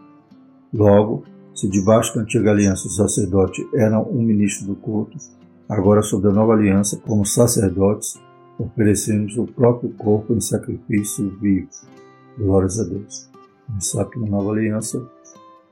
Logo, 0.72 1.24
Se 1.56 1.70
debaixo 1.70 2.14
da 2.14 2.20
antiga 2.20 2.50
aliança 2.50 2.86
o 2.86 2.90
sacerdote 2.90 3.66
era 3.74 3.98
um 3.98 4.20
ministro 4.20 4.66
do 4.66 4.76
culto, 4.76 5.16
agora 5.66 6.02
sob 6.02 6.28
a 6.28 6.30
nova 6.30 6.52
aliança, 6.52 6.98
como 6.98 7.24
sacerdotes, 7.24 8.20
oferecemos 8.58 9.38
o 9.38 9.46
próprio 9.46 9.88
corpo 9.94 10.34
em 10.34 10.40
sacrifício 10.40 11.30
vivo. 11.40 11.70
Glórias 12.36 12.78
a 12.78 12.84
Deus. 12.84 13.30
A 13.66 13.72
gente 13.72 13.86
sabe 13.86 14.10
que 14.10 14.18
na 14.18 14.26
nova 14.26 14.52
aliança, 14.52 15.02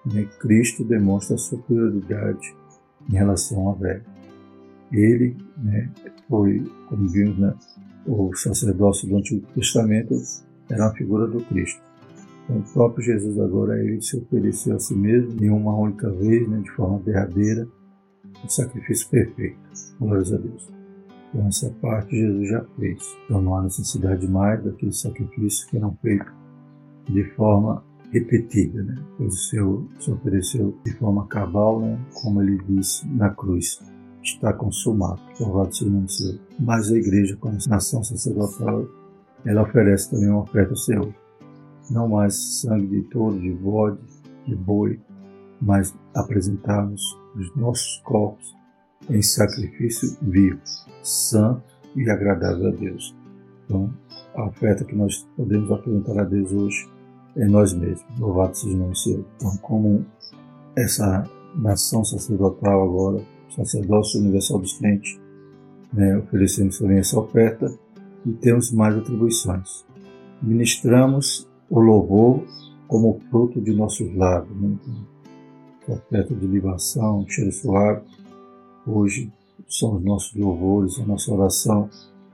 né, 0.06 0.28
Cristo 0.38 0.84
demonstra 0.84 1.34
a 1.34 1.38
sua 1.38 1.58
prioridade 1.58 2.54
em 3.08 3.12
relação 3.14 3.70
à 3.70 3.74
velha. 3.74 4.04
Ele 4.92 5.36
né, 5.56 5.90
foi, 6.28 6.64
como 6.88 7.08
vimos, 7.08 7.38
né, 7.38 7.54
o 8.06 8.34
sacerdócio 8.34 9.08
do 9.08 9.16
Antigo 9.16 9.46
Testamento 9.54 10.14
era 10.70 10.86
a 10.88 10.92
figura 10.92 11.26
do 11.26 11.40
Cristo. 11.44 11.82
Então, 12.44 12.58
o 12.58 12.72
próprio 12.72 13.04
Jesus 13.04 13.38
agora 13.38 13.82
ele 13.82 14.00
se 14.02 14.16
ofereceu 14.18 14.76
a 14.76 14.78
si 14.78 14.94
mesmo 14.94 15.42
em 15.42 15.50
uma 15.50 15.74
única 15.74 16.10
vez, 16.10 16.48
né, 16.48 16.60
de 16.60 16.70
forma 16.72 16.98
derradeira, 17.00 17.66
um 18.44 18.48
sacrifício 18.48 19.08
perfeito. 19.08 19.58
Glórias 19.98 20.32
a 20.32 20.36
Deus. 20.36 20.70
Então 21.34 21.48
essa 21.48 21.70
parte 21.80 22.16
Jesus 22.16 22.48
já 22.48 22.64
fez. 22.76 23.16
Então 23.24 23.42
não 23.42 23.56
há 23.56 23.62
necessidade 23.62 24.28
mais 24.28 24.62
daqueles 24.62 25.00
sacrifícios 25.00 25.64
que 25.64 25.76
eram 25.76 25.96
feitos 26.00 26.32
de 27.08 27.24
forma 27.34 27.82
repetida, 28.14 28.84
né? 28.84 28.94
O 29.18 29.28
Senhor 29.28 29.84
se 29.98 30.10
ofereceu 30.10 30.78
de 30.84 30.92
forma 30.92 31.26
cabal, 31.26 31.80
né? 31.80 31.98
Como 32.14 32.40
ele 32.40 32.62
disse 32.68 33.06
na 33.08 33.30
cruz. 33.30 33.82
Está 34.22 34.52
consumado. 34.52 35.20
Louvado 35.40 35.74
seja 35.74 35.90
o 35.90 35.92
nome 35.92 36.06
do 36.06 36.12
Senhor. 36.12 36.40
Mas 36.60 36.92
a 36.92 36.96
igreja, 36.96 37.36
como 37.36 37.58
nação 37.68 38.04
sacerdotal, 38.04 38.86
ela 39.44 39.62
oferece 39.62 40.10
também 40.10 40.28
uma 40.28 40.42
oferta 40.42 40.70
ao 40.70 40.76
Senhor. 40.76 41.14
Não 41.90 42.08
mais 42.08 42.34
sangue 42.60 42.86
de 42.86 43.02
touro, 43.08 43.38
de 43.38 43.50
bode, 43.50 43.98
de 44.46 44.54
boi, 44.54 44.98
mas 45.60 45.94
apresentarmos 46.14 47.02
os 47.34 47.54
nossos 47.56 48.00
corpos 48.04 48.54
em 49.10 49.20
sacrifício 49.20 50.16
vivo, 50.22 50.60
santo 51.02 51.62
e 51.94 52.08
agradável 52.08 52.68
a 52.68 52.70
Deus. 52.70 53.14
Então, 53.64 53.92
a 54.34 54.46
oferta 54.46 54.84
que 54.84 54.94
nós 54.94 55.28
podemos 55.36 55.70
apresentar 55.70 56.18
a 56.20 56.24
Deus 56.24 56.52
hoje 56.52 56.93
é 57.36 57.44
nós 57.46 57.72
mesmos. 57.72 58.04
Louvado 58.18 58.56
seja 58.56 58.74
o 58.74 58.78
nome 58.78 58.90
do 58.92 58.98
Senhor. 58.98 59.24
Então, 59.36 59.56
como 59.58 60.04
essa 60.76 61.28
nação 61.54 62.04
sacerdotal 62.04 62.82
agora, 62.82 63.24
sacerdócio 63.54 64.20
universal 64.20 64.58
dos 64.58 64.72
crentes, 64.74 65.18
né, 65.92 66.16
oferecemos 66.18 66.78
também 66.78 66.98
essa 66.98 67.18
oferta 67.18 67.72
e 68.26 68.32
temos 68.32 68.72
mais 68.72 68.96
atribuições. 68.96 69.84
Ministramos 70.42 71.48
o 71.70 71.80
louvor 71.80 72.42
como 72.88 73.20
fruto 73.30 73.60
de 73.60 73.72
nossos 73.72 74.14
lábios. 74.14 74.56
Né? 74.60 74.76
Então, 75.82 75.96
oferta 75.96 76.34
de 76.34 76.46
libação, 76.46 77.24
cheiro 77.28 77.52
suave, 77.52 78.02
hoje 78.86 79.32
são 79.68 79.96
os 79.96 80.02
nossos 80.02 80.34
louvores, 80.34 80.98
a 80.98 81.04
nossa 81.04 81.32
oração 81.32 81.88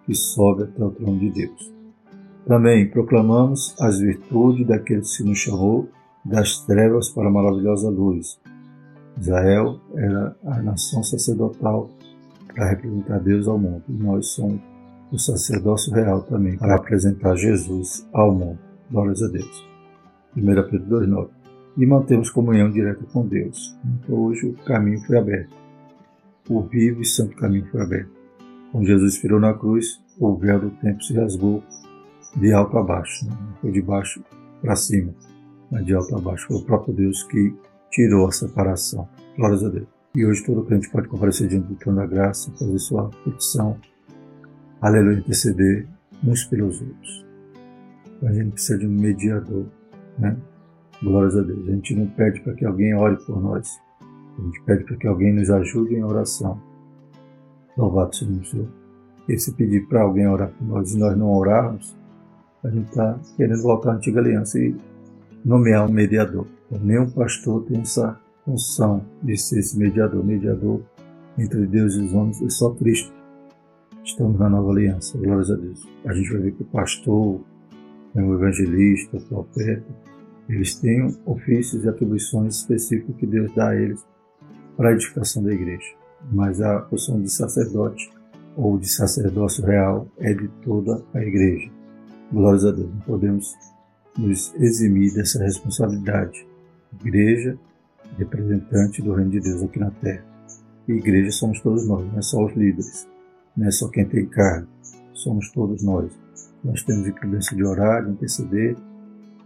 que 0.06 0.14
sobe 0.14 0.64
até 0.64 0.84
o 0.84 0.90
trono 0.90 1.18
de 1.18 1.30
Deus. 1.30 1.79
Também 2.46 2.88
proclamamos 2.88 3.74
as 3.80 3.98
virtudes 3.98 4.66
daquele 4.66 5.02
que 5.02 5.22
nos 5.22 5.38
chamou 5.38 5.88
das 6.24 6.58
trevas 6.64 7.08
para 7.10 7.28
a 7.28 7.30
maravilhosa 7.30 7.88
luz. 7.88 8.40
Israel 9.18 9.80
era 9.94 10.36
a 10.44 10.62
nação 10.62 11.02
sacerdotal 11.02 11.90
para 12.46 12.70
representar 12.70 13.18
Deus 13.20 13.46
ao 13.46 13.58
mundo. 13.58 13.82
E 13.88 13.92
nós 13.92 14.28
somos 14.28 14.60
o 15.12 15.18
sacerdócio 15.18 15.92
real 15.92 16.22
também 16.22 16.56
para 16.56 16.76
apresentar 16.76 17.36
Jesus 17.36 18.06
ao 18.12 18.32
mundo. 18.32 18.58
Glórias 18.90 19.22
a 19.22 19.28
Deus. 19.28 19.68
1 20.36 20.40
Pedro 20.70 21.00
2,9. 21.00 21.28
E 21.76 21.86
mantemos 21.86 22.30
comunhão 22.30 22.70
direta 22.70 23.04
com 23.12 23.26
Deus. 23.26 23.76
Então 23.84 24.16
hoje 24.16 24.46
o 24.46 24.54
caminho 24.64 25.00
foi 25.06 25.18
aberto 25.18 25.60
o 26.50 26.62
vivo 26.62 27.00
e 27.00 27.04
santo 27.04 27.36
caminho 27.36 27.64
foi 27.70 27.80
aberto. 27.80 28.10
Quando 28.72 28.86
Jesus 28.86 29.14
expirou 29.14 29.38
na 29.38 29.54
cruz, 29.54 30.00
o 30.18 30.34
véu 30.36 30.60
do 30.60 30.70
templo 30.70 31.02
se 31.02 31.14
rasgou 31.14 31.62
de 32.36 32.52
alto 32.52 32.78
a 32.78 32.82
baixo, 32.82 33.26
né? 33.26 33.36
não 33.40 33.54
foi 33.56 33.72
de 33.72 33.82
baixo 33.82 34.22
para 34.60 34.76
cima, 34.76 35.12
mas 35.70 35.84
de 35.84 35.94
alto 35.94 36.16
a 36.16 36.20
baixo. 36.20 36.46
Foi 36.46 36.56
o 36.56 36.64
próprio 36.64 36.94
Deus 36.94 37.22
que 37.24 37.54
tirou 37.90 38.26
a 38.26 38.32
separação. 38.32 39.08
Glórias 39.36 39.64
a 39.64 39.68
Deus. 39.68 39.88
E 40.14 40.26
hoje 40.26 40.44
todo 40.44 40.64
crente 40.64 40.90
pode 40.90 41.08
comparecer 41.08 41.48
diante 41.48 41.68
do 41.68 41.74
trono 41.76 41.98
da 41.98 42.06
graça, 42.06 42.50
fazer 42.58 42.78
sua 42.78 43.10
petição, 43.24 43.76
aleluia, 44.80 45.18
interceder 45.18 45.86
uns 46.24 46.44
pelos 46.44 46.80
outros. 46.80 47.26
A 48.24 48.32
gente 48.32 48.50
precisa 48.50 48.78
de 48.78 48.86
um 48.86 48.90
mediador, 48.90 49.66
né? 50.18 50.36
Glórias 51.02 51.36
a 51.36 51.42
Deus. 51.42 51.68
A 51.68 51.72
gente 51.72 51.94
não 51.94 52.06
pede 52.08 52.40
para 52.40 52.54
que 52.54 52.64
alguém 52.64 52.94
ore 52.94 53.16
por 53.24 53.40
nós. 53.40 53.80
A 54.38 54.42
gente 54.42 54.60
pede 54.62 54.84
para 54.84 54.96
que 54.96 55.06
alguém 55.06 55.32
nos 55.32 55.48
ajude 55.48 55.94
em 55.94 56.04
oração. 56.04 56.60
Louvado 57.76 58.14
seja 58.14 58.32
o 58.32 58.44
Senhor. 58.44 58.68
E 59.28 59.38
se 59.38 59.52
pedir 59.52 59.86
para 59.86 60.02
alguém 60.02 60.26
orar 60.26 60.50
por 60.50 60.66
nós 60.66 60.92
e 60.92 60.98
nós 60.98 61.16
não 61.16 61.30
orarmos, 61.30 61.96
a 62.62 62.68
gente 62.68 62.88
está 62.88 63.18
querendo 63.36 63.62
voltar 63.62 63.92
à 63.92 63.94
antiga 63.94 64.20
aliança 64.20 64.58
e 64.58 64.74
nomear 65.44 65.88
um 65.88 65.92
mediador. 65.92 66.46
Então, 66.66 66.84
nenhum 66.84 67.10
pastor 67.10 67.64
tem 67.64 67.80
essa 67.80 68.18
função 68.44 69.04
de 69.22 69.36
ser 69.36 69.60
esse 69.60 69.78
mediador. 69.78 70.24
Mediador 70.24 70.82
entre 71.38 71.66
Deus 71.66 71.94
e 71.94 72.00
os 72.00 72.12
homens 72.12 72.42
é 72.42 72.48
só 72.50 72.70
Cristo. 72.70 73.12
Estamos 74.04 74.38
na 74.38 74.48
nova 74.48 74.70
aliança, 74.70 75.16
glórias 75.18 75.50
a 75.50 75.56
Deus. 75.56 75.86
A 76.04 76.12
gente 76.12 76.32
vai 76.32 76.42
ver 76.42 76.52
que 76.52 76.62
o 76.62 76.66
pastor, 76.66 77.40
né, 78.14 78.22
o 78.22 78.34
evangelista, 78.34 79.16
o 79.16 79.20
profeta, 79.20 79.86
eles 80.48 80.74
têm 80.74 81.16
ofícios 81.26 81.84
e 81.84 81.88
atribuições 81.88 82.56
específicas 82.56 83.14
que 83.16 83.26
Deus 83.26 83.54
dá 83.54 83.68
a 83.68 83.76
eles 83.76 84.04
para 84.76 84.88
a 84.88 84.92
edificação 84.92 85.42
da 85.42 85.52
igreja, 85.52 85.94
mas 86.32 86.60
a 86.60 86.82
função 86.88 87.20
de 87.20 87.30
sacerdote 87.30 88.10
ou 88.56 88.78
de 88.78 88.88
sacerdócio 88.88 89.64
real 89.64 90.08
é 90.18 90.34
de 90.34 90.48
toda 90.64 91.04
a 91.14 91.22
igreja. 91.22 91.70
Glórias 92.32 92.64
a 92.64 92.70
Deus, 92.70 92.88
não 92.88 93.00
podemos 93.00 93.56
nos 94.16 94.54
eximir 94.54 95.12
dessa 95.14 95.42
responsabilidade. 95.42 96.46
Igreja, 97.00 97.58
representante 98.16 99.02
do 99.02 99.14
reino 99.14 99.30
de 99.30 99.40
Deus 99.40 99.62
aqui 99.62 99.78
na 99.78 99.90
terra. 99.90 100.24
E 100.86 100.92
igreja 100.92 101.30
somos 101.32 101.60
todos 101.60 101.86
nós, 101.86 102.06
não 102.06 102.18
é 102.18 102.22
só 102.22 102.44
os 102.44 102.54
líderes, 102.54 103.08
não 103.56 103.66
é 103.66 103.70
só 103.70 103.88
quem 103.88 104.04
tem 104.06 104.26
cargo, 104.26 104.68
somos 105.12 105.50
todos 105.50 105.82
nós. 105.82 106.10
Nós 106.62 106.82
temos 106.82 107.08
incumbência 107.08 107.56
de 107.56 107.64
orar, 107.64 108.04
de 108.04 108.12
interceder, 108.12 108.76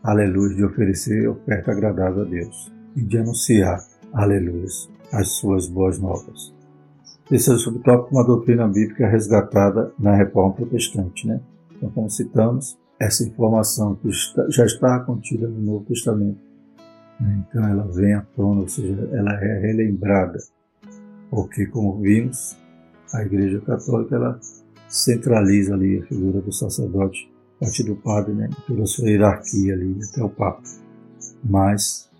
aleluia, 0.03 0.55
de 0.55 0.65
oferecer 0.65 1.29
oferta 1.29 1.73
agradável 1.73 2.23
a 2.23 2.25
Deus 2.27 2.73
e 2.97 3.03
de 3.03 3.19
anunciar, 3.19 3.79
aleluia, 4.13 4.67
as 5.13 5.29
suas 5.37 5.69
boas 5.69 5.99
novas. 5.99 6.55
Terceiro 7.29 7.59
subtópico, 7.59 8.15
uma 8.15 8.25
doutrina 8.25 8.69
bíblica 8.69 9.09
resgatada 9.09 9.93
na 9.99 10.15
Reforma 10.15 10.55
Protestante. 10.55 11.27
Né? 11.27 11.41
Então, 11.85 11.91
como 11.91 12.09
citamos, 12.09 12.79
essa 12.99 13.25
informação 13.25 13.95
que 13.97 14.09
já 14.49 14.65
está 14.65 15.01
contida 15.01 15.47
no 15.47 15.61
Novo 15.61 15.85
Testamento. 15.85 16.41
Né? 17.21 17.45
Então, 17.47 17.69
ela 17.69 17.87
vem 17.93 18.15
à 18.15 18.23
tona, 18.23 18.63
ou 18.63 18.69
seja, 18.69 19.09
ela 19.13 19.35
é 19.35 19.61
relembrada. 19.61 20.39
Porque, 21.31 21.67
como 21.67 22.01
vimos, 22.01 22.57
a 23.13 23.23
Igreja 23.23 23.61
Católica 23.61 24.17
ela 24.17 24.41
centraliza 24.89 25.75
ali 25.75 26.01
a 26.01 26.07
figura 26.07 26.41
do 26.41 26.53
sacerdote, 26.53 27.31
a 27.57 27.65
partir 27.65 27.83
do 27.83 27.97
padre, 27.97 28.33
né? 28.33 28.49
toda 28.67 28.83
a 28.83 28.87
sua 28.87 29.09
hierarquia 29.09 29.75
ali, 29.75 29.99
até 30.11 30.23
o 30.23 30.31
Papa. 30.31 30.63
Mas 31.45 32.11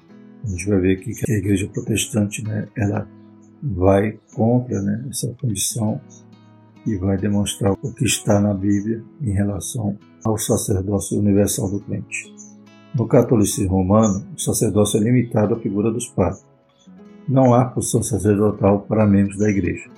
a 0.45 0.49
gente 0.49 0.69
vai 0.69 0.81
ver 0.81 0.99
aqui 0.99 1.15
que 1.15 1.33
a 1.33 1.37
igreja 1.39 1.69
protestante, 1.69 2.45
né, 2.45 2.69
ela 2.77 3.09
vai 3.63 4.19
contra 4.35 4.83
né, 4.83 5.07
essa 5.09 5.35
condição 5.41 5.99
e 6.87 6.97
vai 6.97 7.17
demonstrar 7.17 7.73
o 7.73 7.95
que 7.95 8.05
está 8.05 8.41
na 8.41 8.53
Bíblia 8.53 9.03
em 9.21 9.31
relação 9.31 9.99
ao 10.25 10.39
sacerdócio 10.39 11.19
universal 11.19 11.71
do 11.71 11.81
crente. 11.81 12.33
No 12.95 13.07
catolicismo 13.07 13.77
romano, 13.77 14.25
o 14.37 14.41
sacerdócio 14.41 15.01
é 15.01 15.03
limitado 15.03 15.55
à 15.55 15.59
figura 15.59 15.91
dos 15.91 16.07
padres. 16.09 16.45
Não 17.29 17.55
há 17.55 17.71
função 17.71 18.03
sacerdotal 18.03 18.83
para 18.83 19.07
membros 19.07 19.39
da 19.39 19.49
igreja. 19.51 19.91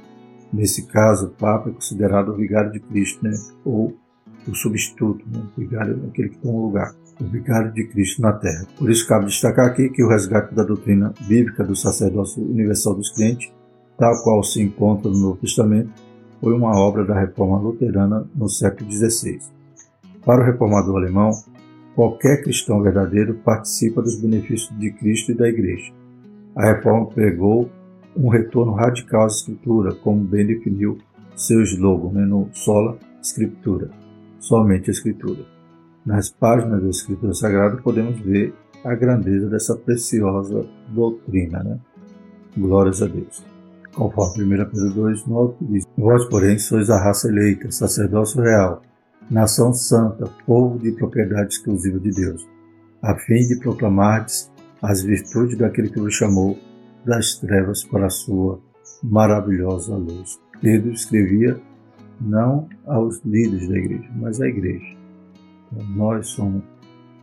Nesse 0.53 0.87
caso, 0.87 1.27
o 1.27 1.31
Papa 1.31 1.71
é 1.71 1.73
considerado 1.73 2.31
o 2.31 2.37
vigário 2.37 2.73
de 2.73 2.81
Cristo, 2.81 3.23
né? 3.25 3.37
ou 3.65 3.95
o 4.49 4.55
substituto, 4.55 5.25
né? 5.29 5.43
o 5.57 5.61
vigário 5.61 6.05
aquele 6.09 6.31
que 6.31 6.39
toma 6.39 6.59
o 6.59 6.67
lugar 6.67 6.95
o 7.21 7.25
vicário 7.25 7.73
de 7.73 7.87
Cristo 7.89 8.21
na 8.21 8.33
terra. 8.33 8.67
Por 8.79 8.91
isso 8.91 9.07
cabe 9.07 9.27
destacar 9.27 9.67
aqui 9.67 9.89
que 9.89 10.03
o 10.03 10.09
resgate 10.09 10.55
da 10.55 10.63
doutrina 10.63 11.15
bíblica 11.27 11.65
do 11.65 11.75
sacerdócio 11.75 12.43
universal 12.43 12.95
dos 12.95 13.11
crentes, 13.11 13.51
tal 13.99 14.23
qual 14.23 14.43
se 14.43 14.63
encontra 14.63 15.11
no 15.11 15.19
Novo 15.19 15.37
Testamento, 15.39 15.91
foi 16.41 16.53
uma 16.53 16.79
obra 16.79 17.05
da 17.05 17.19
reforma 17.19 17.59
luterana 17.59 18.29
no 18.35 18.49
século 18.49 18.91
XVI. 18.91 19.39
Para 20.25 20.43
o 20.43 20.45
reformador 20.45 20.97
alemão, 20.97 21.31
qualquer 21.95 22.43
cristão 22.43 22.83
verdadeiro 22.83 23.35
participa 23.45 24.03
dos 24.03 24.21
benefícios 24.21 24.77
de 24.79 24.91
Cristo 24.93 25.33
e 25.33 25.35
da 25.35 25.49
Igreja. 25.49 25.93
A 26.55 26.67
reforma 26.67 27.07
pregou 27.07 27.71
um 28.17 28.29
retorno 28.29 28.73
radical 28.73 29.25
à 29.25 29.27
Escritura, 29.27 29.95
como 29.95 30.25
bem 30.25 30.47
definiu 30.47 30.99
seu 31.35 31.63
slogan 31.63 32.13
né, 32.13 32.25
no 32.25 32.49
Sola 32.53 32.99
Scriptura, 33.23 33.91
somente 34.41 34.91
a 34.91 34.93
Escritura. 34.93 35.45
Nas 36.05 36.31
páginas 36.31 36.83
da 36.83 36.89
Escritura 36.89 37.35
Sagrada 37.35 37.77
podemos 37.83 38.19
ver 38.21 38.55
a 38.85 38.95
grandeza 38.95 39.49
dessa 39.49 39.77
preciosa 39.77 40.67
doutrina. 40.89 41.63
Né? 41.63 41.79
Glórias 42.57 43.03
a 43.03 43.07
Deus. 43.07 43.45
Conforme 43.95 44.45
1 44.45 44.49
Pedro 44.71 44.91
2, 44.95 45.27
9 45.27 45.55
diz: 45.63 45.86
Vós, 45.97 46.27
porém, 46.27 46.59
sois 46.59 46.91
a 46.91 47.03
raça 47.03 47.27
eleita, 47.27 47.71
sacerdócio 47.71 48.43
real, 48.43 48.83
nação 49.31 49.73
santa, 49.73 50.31
povo 50.45 50.79
de 50.79 50.93
propriedade 50.93 51.55
exclusiva 51.55 51.99
de 51.99 52.11
Deus, 52.11 52.47
a 53.01 53.17
fim 53.17 53.47
de 53.47 53.59
proclamardes 53.59 54.53
as 54.83 55.03
virtudes 55.03 55.57
daquele 55.57 55.89
que 55.89 55.99
vos 55.99 56.13
chamou 56.13 56.59
das 57.03 57.37
trevas 57.37 57.83
para 57.83 58.07
a 58.07 58.11
sua 58.11 58.61
maravilhosa 59.03 59.97
luz. 59.97 60.39
Pedro 60.61 60.93
escrevia 60.93 61.59
não 62.21 62.69
aos 62.87 63.23
líderes 63.25 63.67
da 63.67 63.79
igreja, 63.79 64.11
mas 64.17 64.39
à 64.39 64.49
igreja. 64.49 64.97
Então, 65.73 65.87
nós 65.97 66.29
somos, 66.29 66.63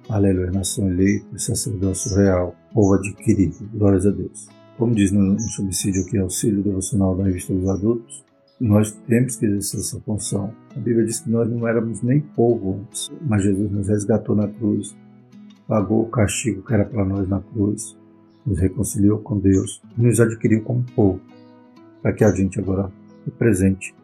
aleluia, 0.09 0.49
nação 0.49 0.89
eleita, 0.89 1.37
sacerdócio 1.37 2.15
real, 2.15 2.55
povo 2.73 2.95
adquirido, 2.95 3.69
glórias 3.71 4.07
a 4.07 4.09
Deus. 4.09 4.49
Como 4.79 4.95
diz 4.95 5.11
no, 5.11 5.21
no 5.21 5.39
subsídio 5.39 6.01
aqui, 6.01 6.17
auxílio 6.17 6.63
devocional 6.63 7.15
da 7.15 7.25
revista 7.25 7.53
dos 7.53 7.69
adultos, 7.69 8.23
nós 8.59 8.91
temos 9.07 9.35
que 9.35 9.45
exercer 9.45 9.79
essa 9.79 9.99
função. 10.01 10.53
A 10.75 10.79
Bíblia 10.79 11.05
diz 11.05 11.19
que 11.19 11.29
nós 11.29 11.49
não 11.49 11.67
éramos 11.67 12.01
nem 12.01 12.19
povo 12.21 12.79
antes, 12.81 13.11
mas 13.21 13.43
Jesus 13.43 13.71
nos 13.71 13.87
resgatou 13.87 14.35
na 14.35 14.47
cruz, 14.47 14.95
pagou 15.67 16.03
o 16.03 16.09
castigo 16.09 16.63
que 16.63 16.73
era 16.73 16.85
para 16.85 17.03
nós 17.05 17.27
na 17.27 17.41
cruz, 17.41 17.97
nos 18.45 18.59
reconciliou 18.59 19.19
com 19.19 19.39
Deus 19.39 19.81
nos 19.97 20.19
adquiriu 20.19 20.61
como 20.63 20.83
povo, 20.95 21.19
para 22.01 22.13
que 22.13 22.23
a 22.23 22.31
gente 22.31 22.59
agora 22.59 22.91
represente, 23.25 23.95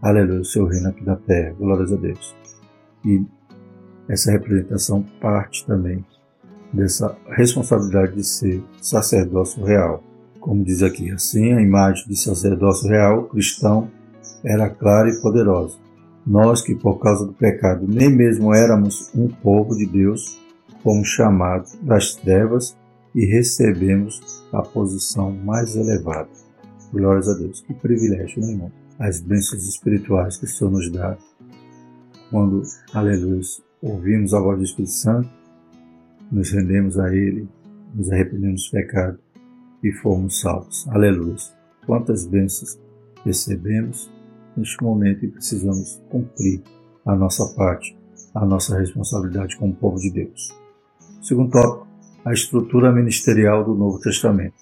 aleluia, 0.00 0.40
o 0.40 0.44
seu 0.44 0.66
reino 0.66 0.88
aqui 0.88 1.04
na 1.04 1.16
terra, 1.16 1.54
glórias 1.58 1.92
a 1.92 1.96
Deus. 1.96 2.34
E 3.04 3.22
essa 4.08 4.32
representação 4.32 5.02
parte 5.20 5.66
também 5.66 6.04
dessa 6.72 7.16
responsabilidade 7.28 8.14
de 8.14 8.24
ser 8.24 8.62
sacerdócio 8.80 9.62
real. 9.64 10.02
Como 10.42 10.64
diz 10.64 10.82
aqui, 10.82 11.08
assim 11.12 11.52
a 11.52 11.62
imagem 11.62 12.04
de 12.08 12.16
sacerdócio 12.16 12.88
real 12.88 13.28
cristão 13.28 13.88
era 14.44 14.68
clara 14.68 15.08
e 15.08 15.22
poderosa. 15.22 15.78
Nós 16.26 16.60
que 16.60 16.74
por 16.74 16.98
causa 16.98 17.24
do 17.24 17.32
pecado 17.32 17.86
nem 17.86 18.10
mesmo 18.10 18.52
éramos 18.52 19.08
um 19.14 19.28
povo 19.28 19.76
de 19.76 19.86
Deus, 19.86 20.40
fomos 20.82 21.06
chamados 21.06 21.78
das 21.80 22.16
trevas 22.16 22.76
e 23.14 23.24
recebemos 23.24 24.44
a 24.52 24.62
posição 24.62 25.30
mais 25.30 25.76
elevada. 25.76 26.28
Glórias 26.92 27.28
a 27.28 27.34
Deus. 27.34 27.60
Que 27.60 27.72
privilégio, 27.74 28.42
né, 28.42 28.50
irmão? 28.50 28.72
As 28.98 29.20
bênçãos 29.20 29.64
espirituais 29.68 30.38
que 30.38 30.46
o 30.46 30.48
Senhor 30.48 30.72
nos 30.72 30.90
dá 30.90 31.16
quando, 32.32 32.62
aleluia, 32.92 33.42
ouvimos 33.80 34.34
a 34.34 34.40
voz 34.40 34.58
do 34.58 34.64
Espírito 34.64 34.92
Santo, 34.92 35.30
nos 36.32 36.50
rendemos 36.50 36.98
a 36.98 37.14
Ele, 37.14 37.48
nos 37.94 38.10
arrependemos 38.10 38.64
do 38.64 38.70
pecado 38.72 39.18
e 39.82 39.92
fomos 39.92 40.40
salvos. 40.40 40.86
Aleluia. 40.88 41.36
Quantas 41.86 42.26
bênçãos 42.26 42.78
recebemos 43.24 44.10
neste 44.56 44.82
momento 44.82 45.24
e 45.24 45.28
precisamos 45.28 46.00
cumprir 46.08 46.62
a 47.04 47.16
nossa 47.16 47.46
parte, 47.54 47.96
a 48.34 48.44
nossa 48.44 48.78
responsabilidade 48.78 49.56
como 49.56 49.74
povo 49.74 49.98
de 49.98 50.10
Deus. 50.10 50.54
Segundo 51.20 51.50
tópico, 51.50 51.86
a 52.24 52.32
estrutura 52.32 52.92
ministerial 52.92 53.64
do 53.64 53.74
Novo 53.74 53.98
Testamento. 53.98 54.54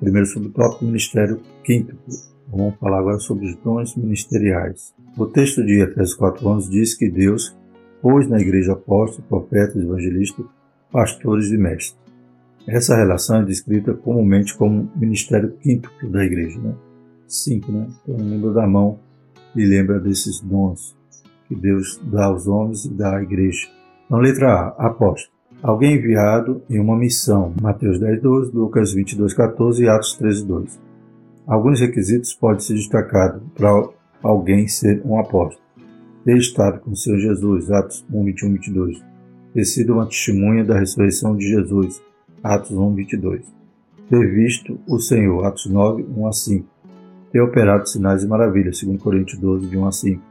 Primeiro 0.00 0.26
subtópico, 0.26 0.84
ministério 0.84 1.40
quinto. 1.64 1.96
Vamos 2.48 2.76
falar 2.78 2.98
agora 2.98 3.18
sobre 3.18 3.46
os 3.46 3.56
dons 3.56 3.96
ministeriais. 3.96 4.94
O 5.16 5.26
texto 5.26 5.64
de 5.64 5.80
Efésios 5.80 6.18
4.11 6.18 6.68
diz 6.68 6.94
que 6.94 7.08
Deus 7.08 7.56
pôs 8.02 8.28
na 8.28 8.38
igreja 8.40 8.72
apóstolos, 8.72 9.26
profetas, 9.28 9.76
evangelistas, 9.76 10.44
pastores 10.92 11.50
e 11.50 11.56
mestres. 11.56 12.05
Essa 12.66 12.96
relação 12.96 13.42
é 13.42 13.44
descrita 13.44 13.94
comumente 13.94 14.56
como 14.56 14.90
ministério 14.96 15.52
quinto 15.60 15.90
da 16.02 16.24
igreja. 16.24 16.58
Né? 16.58 16.74
Cinco, 17.28 17.70
né? 17.70 17.86
Então 18.02 18.16
lembra 18.16 18.52
da 18.52 18.66
mão 18.66 18.98
e 19.54 19.64
lembra 19.64 20.00
desses 20.00 20.40
dons 20.40 20.96
que 21.48 21.54
Deus 21.54 22.00
dá 22.02 22.26
aos 22.26 22.46
homens 22.46 22.84
e 22.84 22.92
dá 22.92 23.16
à 23.16 23.22
igreja. 23.22 23.68
Então, 24.04 24.18
letra 24.18 24.52
A, 24.52 24.86
apóstolo. 24.86 25.34
Alguém 25.62 25.94
enviado 25.94 26.62
em 26.68 26.78
uma 26.78 26.96
missão. 26.96 27.54
Mateus 27.60 27.98
10, 27.98 28.20
12, 28.20 28.52
Lucas 28.52 28.92
22, 28.92 29.32
14 29.32 29.84
e 29.84 29.88
Atos 29.88 30.14
13, 30.14 30.44
2. 30.44 30.80
Alguns 31.46 31.80
requisitos 31.80 32.34
podem 32.34 32.60
ser 32.60 32.74
destacados 32.74 33.40
para 33.54 33.88
alguém 34.22 34.66
ser 34.66 35.00
um 35.04 35.18
apóstolo. 35.18 35.64
Ter 36.24 36.36
estado 36.36 36.80
com 36.80 36.90
o 36.90 36.96
Senhor 36.96 37.18
Jesus, 37.18 37.70
Atos 37.70 38.04
1, 38.12 38.24
21, 38.24 38.52
22. 38.54 39.04
Ter 39.54 39.64
sido 39.64 39.94
uma 39.94 40.06
testemunha 40.06 40.64
da 40.64 40.78
ressurreição 40.78 41.36
de 41.36 41.48
Jesus, 41.48 42.02
Atos 42.42 42.72
1, 42.72 42.94
22. 42.94 43.42
Ter 44.08 44.34
visto 44.34 44.78
o 44.86 44.98
Senhor, 44.98 45.44
Atos 45.44 45.66
9, 45.66 46.04
1 46.16 46.26
a 46.26 46.32
5. 46.32 46.66
Ter 47.32 47.40
operado 47.40 47.88
sinais 47.88 48.22
e 48.22 48.26
maravilhas, 48.28 48.82
2 48.82 49.00
Coríntios 49.02 49.38
12, 49.40 49.66
de 49.68 49.76
1 49.76 49.86
a 49.86 49.92
5. 49.92 50.22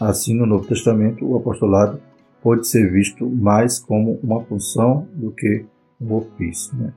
Assim, 0.00 0.34
no 0.34 0.46
Novo 0.46 0.66
Testamento, 0.66 1.24
o 1.24 1.36
apostolado 1.36 2.00
pode 2.42 2.66
ser 2.66 2.90
visto 2.90 3.28
mais 3.28 3.78
como 3.78 4.18
uma 4.22 4.42
função 4.44 5.06
do 5.14 5.30
que 5.30 5.64
um 6.00 6.14
ofício. 6.14 6.76
Né? 6.76 6.92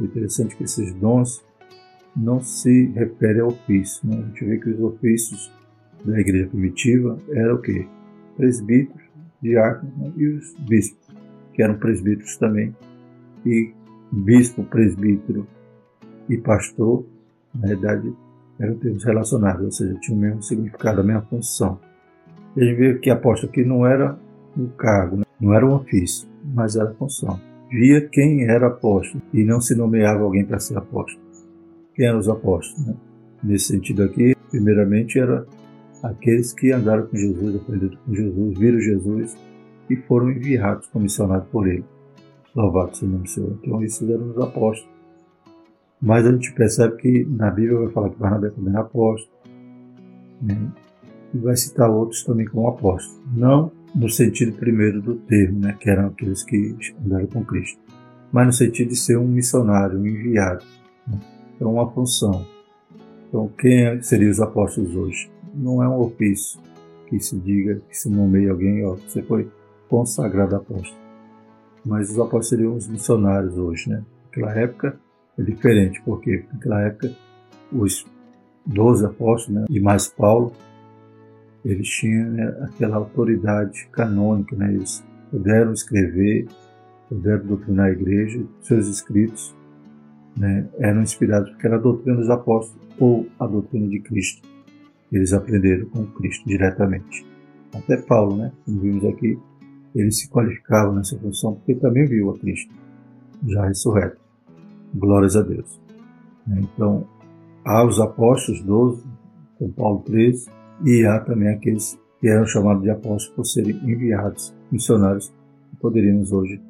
É 0.00 0.04
interessante 0.04 0.56
que 0.56 0.64
esses 0.64 0.94
dons 0.94 1.44
não 2.16 2.40
se 2.40 2.86
referem 2.94 3.42
ao 3.42 3.48
ofício. 3.48 4.08
Né? 4.08 4.18
A 4.18 4.28
gente 4.28 4.44
vê 4.44 4.58
que 4.58 4.70
os 4.70 4.80
ofícios 4.80 5.52
da 6.04 6.20
igreja 6.20 6.46
primitiva 6.48 7.18
eram 7.30 7.56
o 7.56 7.58
quê? 7.60 7.86
Presbíteros, 8.36 9.02
diáconos 9.42 9.96
né? 9.96 10.12
e 10.16 10.26
os 10.28 10.54
bispos, 10.60 11.08
que 11.52 11.62
eram 11.62 11.76
presbíteros 11.76 12.36
também. 12.36 12.74
E 13.44 13.72
bispo, 14.22 14.64
presbítero 14.64 15.46
e 16.28 16.36
pastor, 16.38 17.04
na 17.54 17.68
verdade, 17.68 18.12
eram 18.58 18.76
termos 18.76 19.04
relacionados, 19.04 19.64
ou 19.64 19.72
seja, 19.72 19.98
tinham 20.00 20.18
o 20.18 20.20
mesmo 20.20 20.42
significado, 20.42 21.00
a 21.00 21.04
mesma 21.04 21.22
função. 21.22 21.78
Gente 22.56 22.74
vê 22.74 22.98
que 22.98 23.10
apóstolo 23.10 23.50
aqui 23.50 23.64
não 23.64 23.86
era 23.86 24.16
um 24.56 24.68
cargo, 24.68 25.16
né? 25.16 25.24
não 25.40 25.52
era 25.52 25.66
um 25.66 25.74
ofício, 25.74 26.28
mas 26.54 26.76
era 26.76 26.94
função. 26.94 27.40
Via 27.68 28.00
quem 28.08 28.44
era 28.44 28.68
apóstolo 28.68 29.22
e 29.32 29.42
não 29.42 29.60
se 29.60 29.74
nomeava 29.74 30.22
alguém 30.22 30.44
para 30.44 30.60
ser 30.60 30.78
apóstolo. 30.78 31.24
Quem 31.94 32.06
eram 32.06 32.18
os 32.18 32.28
apóstolos? 32.28 32.86
Né? 32.86 32.94
Nesse 33.42 33.66
sentido 33.66 34.04
aqui, 34.04 34.34
primeiramente, 34.50 35.18
era 35.18 35.44
aqueles 36.02 36.52
que 36.52 36.70
andaram 36.70 37.06
com 37.06 37.16
Jesus, 37.16 37.56
aprenderam 37.56 37.98
com 38.06 38.14
Jesus, 38.14 38.58
viram 38.58 38.80
Jesus 38.80 39.36
e 39.90 39.96
foram 39.96 40.30
enviados, 40.30 40.86
comissionados 40.88 41.48
por 41.48 41.66
ele. 41.66 41.84
Louvado 42.54 42.96
seja 42.96 43.06
o 43.06 43.10
nome 43.10 43.24
do 43.24 43.30
Senhor. 43.30 43.58
Então, 43.62 43.82
esses 43.82 44.08
eram 44.08 44.30
os 44.30 44.38
apóstolos. 44.38 44.94
Mas 46.00 46.26
a 46.26 46.32
gente 46.32 46.52
percebe 46.52 46.96
que 46.96 47.24
na 47.24 47.50
Bíblia 47.50 47.78
vai 47.78 47.88
falar 47.88 48.10
que 48.10 48.18
Barnabé 48.18 48.50
também 48.50 48.72
era 48.72 48.82
apóstolo. 48.82 49.32
Né? 50.42 50.72
E 51.32 51.38
vai 51.38 51.56
citar 51.56 51.90
outros 51.90 52.22
também 52.22 52.46
como 52.46 52.68
apóstolos. 52.68 53.20
Não 53.34 53.72
no 53.94 54.08
sentido 54.08 54.52
primeiro 54.52 55.00
do 55.00 55.14
termo, 55.14 55.60
né, 55.60 55.76
que 55.78 55.88
eram 55.88 56.08
aqueles 56.08 56.42
que 56.42 56.76
andaram 57.04 57.26
com 57.26 57.44
Cristo, 57.44 57.78
mas 58.32 58.46
no 58.46 58.52
sentido 58.52 58.88
de 58.88 58.96
ser 58.96 59.16
um 59.16 59.28
missionário, 59.28 59.98
um 59.98 60.06
enviado. 60.06 60.64
Né? 61.06 61.20
Então, 61.54 61.72
uma 61.72 61.88
função. 61.90 62.44
Então, 63.28 63.48
quem 63.56 64.02
seriam 64.02 64.30
os 64.30 64.40
apóstolos 64.40 64.94
hoje? 64.96 65.30
Não 65.54 65.82
é 65.82 65.88
um 65.88 66.00
ofício 66.00 66.60
que 67.06 67.20
se 67.20 67.38
diga, 67.38 67.80
que 67.88 67.96
se 67.96 68.10
nomeie 68.10 68.48
alguém, 68.48 68.84
ó, 68.84 68.94
você 68.94 69.22
foi 69.22 69.48
consagrado 69.88 70.56
apóstolo. 70.56 71.03
Mas 71.84 72.10
os 72.10 72.18
apóstolos 72.18 72.48
seriam 72.48 72.76
os 72.76 72.88
missionários 72.88 73.56
hoje, 73.58 73.90
né? 73.90 74.02
Naquela 74.26 74.58
época 74.58 74.98
é 75.38 75.42
diferente, 75.42 76.00
porque 76.04 76.44
naquela 76.52 76.80
época 76.82 77.12
os 77.72 78.06
doze 78.64 79.04
apóstolos, 79.04 79.60
né, 79.60 79.66
e 79.68 79.80
mais 79.80 80.08
Paulo, 80.08 80.52
eles 81.64 81.88
tinham 81.88 82.30
né, 82.30 82.46
aquela 82.62 82.96
autoridade 82.96 83.86
canônica, 83.92 84.54
né? 84.56 84.72
eles 84.72 85.04
puderam 85.30 85.72
escrever, 85.72 86.46
puderam 87.08 87.46
doutrinar 87.46 87.86
a 87.86 87.90
igreja, 87.90 88.42
seus 88.62 88.86
escritos 88.88 89.54
né, 90.36 90.68
eram 90.78 91.02
inspirados 91.02 91.50
porque 91.50 91.66
era 91.66 91.78
doutrina 91.78 92.16
dos 92.16 92.30
apóstolos 92.30 92.82
ou 92.98 93.26
a 93.38 93.46
doutrina 93.46 93.88
de 93.88 94.00
Cristo. 94.00 94.46
Eles 95.12 95.32
aprenderam 95.32 95.86
com 95.86 96.06
Cristo 96.06 96.46
diretamente. 96.46 97.24
Até 97.72 97.96
Paulo, 97.96 98.36
né, 98.36 98.52
como 98.64 98.80
vimos 98.80 99.04
aqui, 99.04 99.38
ele 99.94 100.10
se 100.10 100.28
qualificava 100.28 100.92
nessa 100.92 101.18
função 101.18 101.54
porque 101.54 101.74
também 101.74 102.06
viu 102.06 102.30
a 102.30 102.38
Cristo 102.38 102.74
já 103.46 103.66
ressurreto. 103.66 104.18
Glórias 104.94 105.36
a 105.36 105.42
Deus. 105.42 105.80
Então, 106.48 107.06
há 107.64 107.84
os 107.84 108.00
apóstolos 108.00 108.62
12, 108.62 109.02
com 109.58 109.70
Paulo 109.70 110.00
13, 110.00 110.48
e 110.84 111.04
há 111.04 111.20
também 111.20 111.48
aqueles 111.48 111.98
que 112.20 112.28
eram 112.28 112.46
chamados 112.46 112.82
de 112.82 112.90
apóstolos 112.90 113.34
por 113.34 113.44
serem 113.44 113.76
enviados, 113.84 114.54
missionários, 114.70 115.32
que 115.70 115.76
poderíamos 115.76 116.32
hoje 116.32 116.60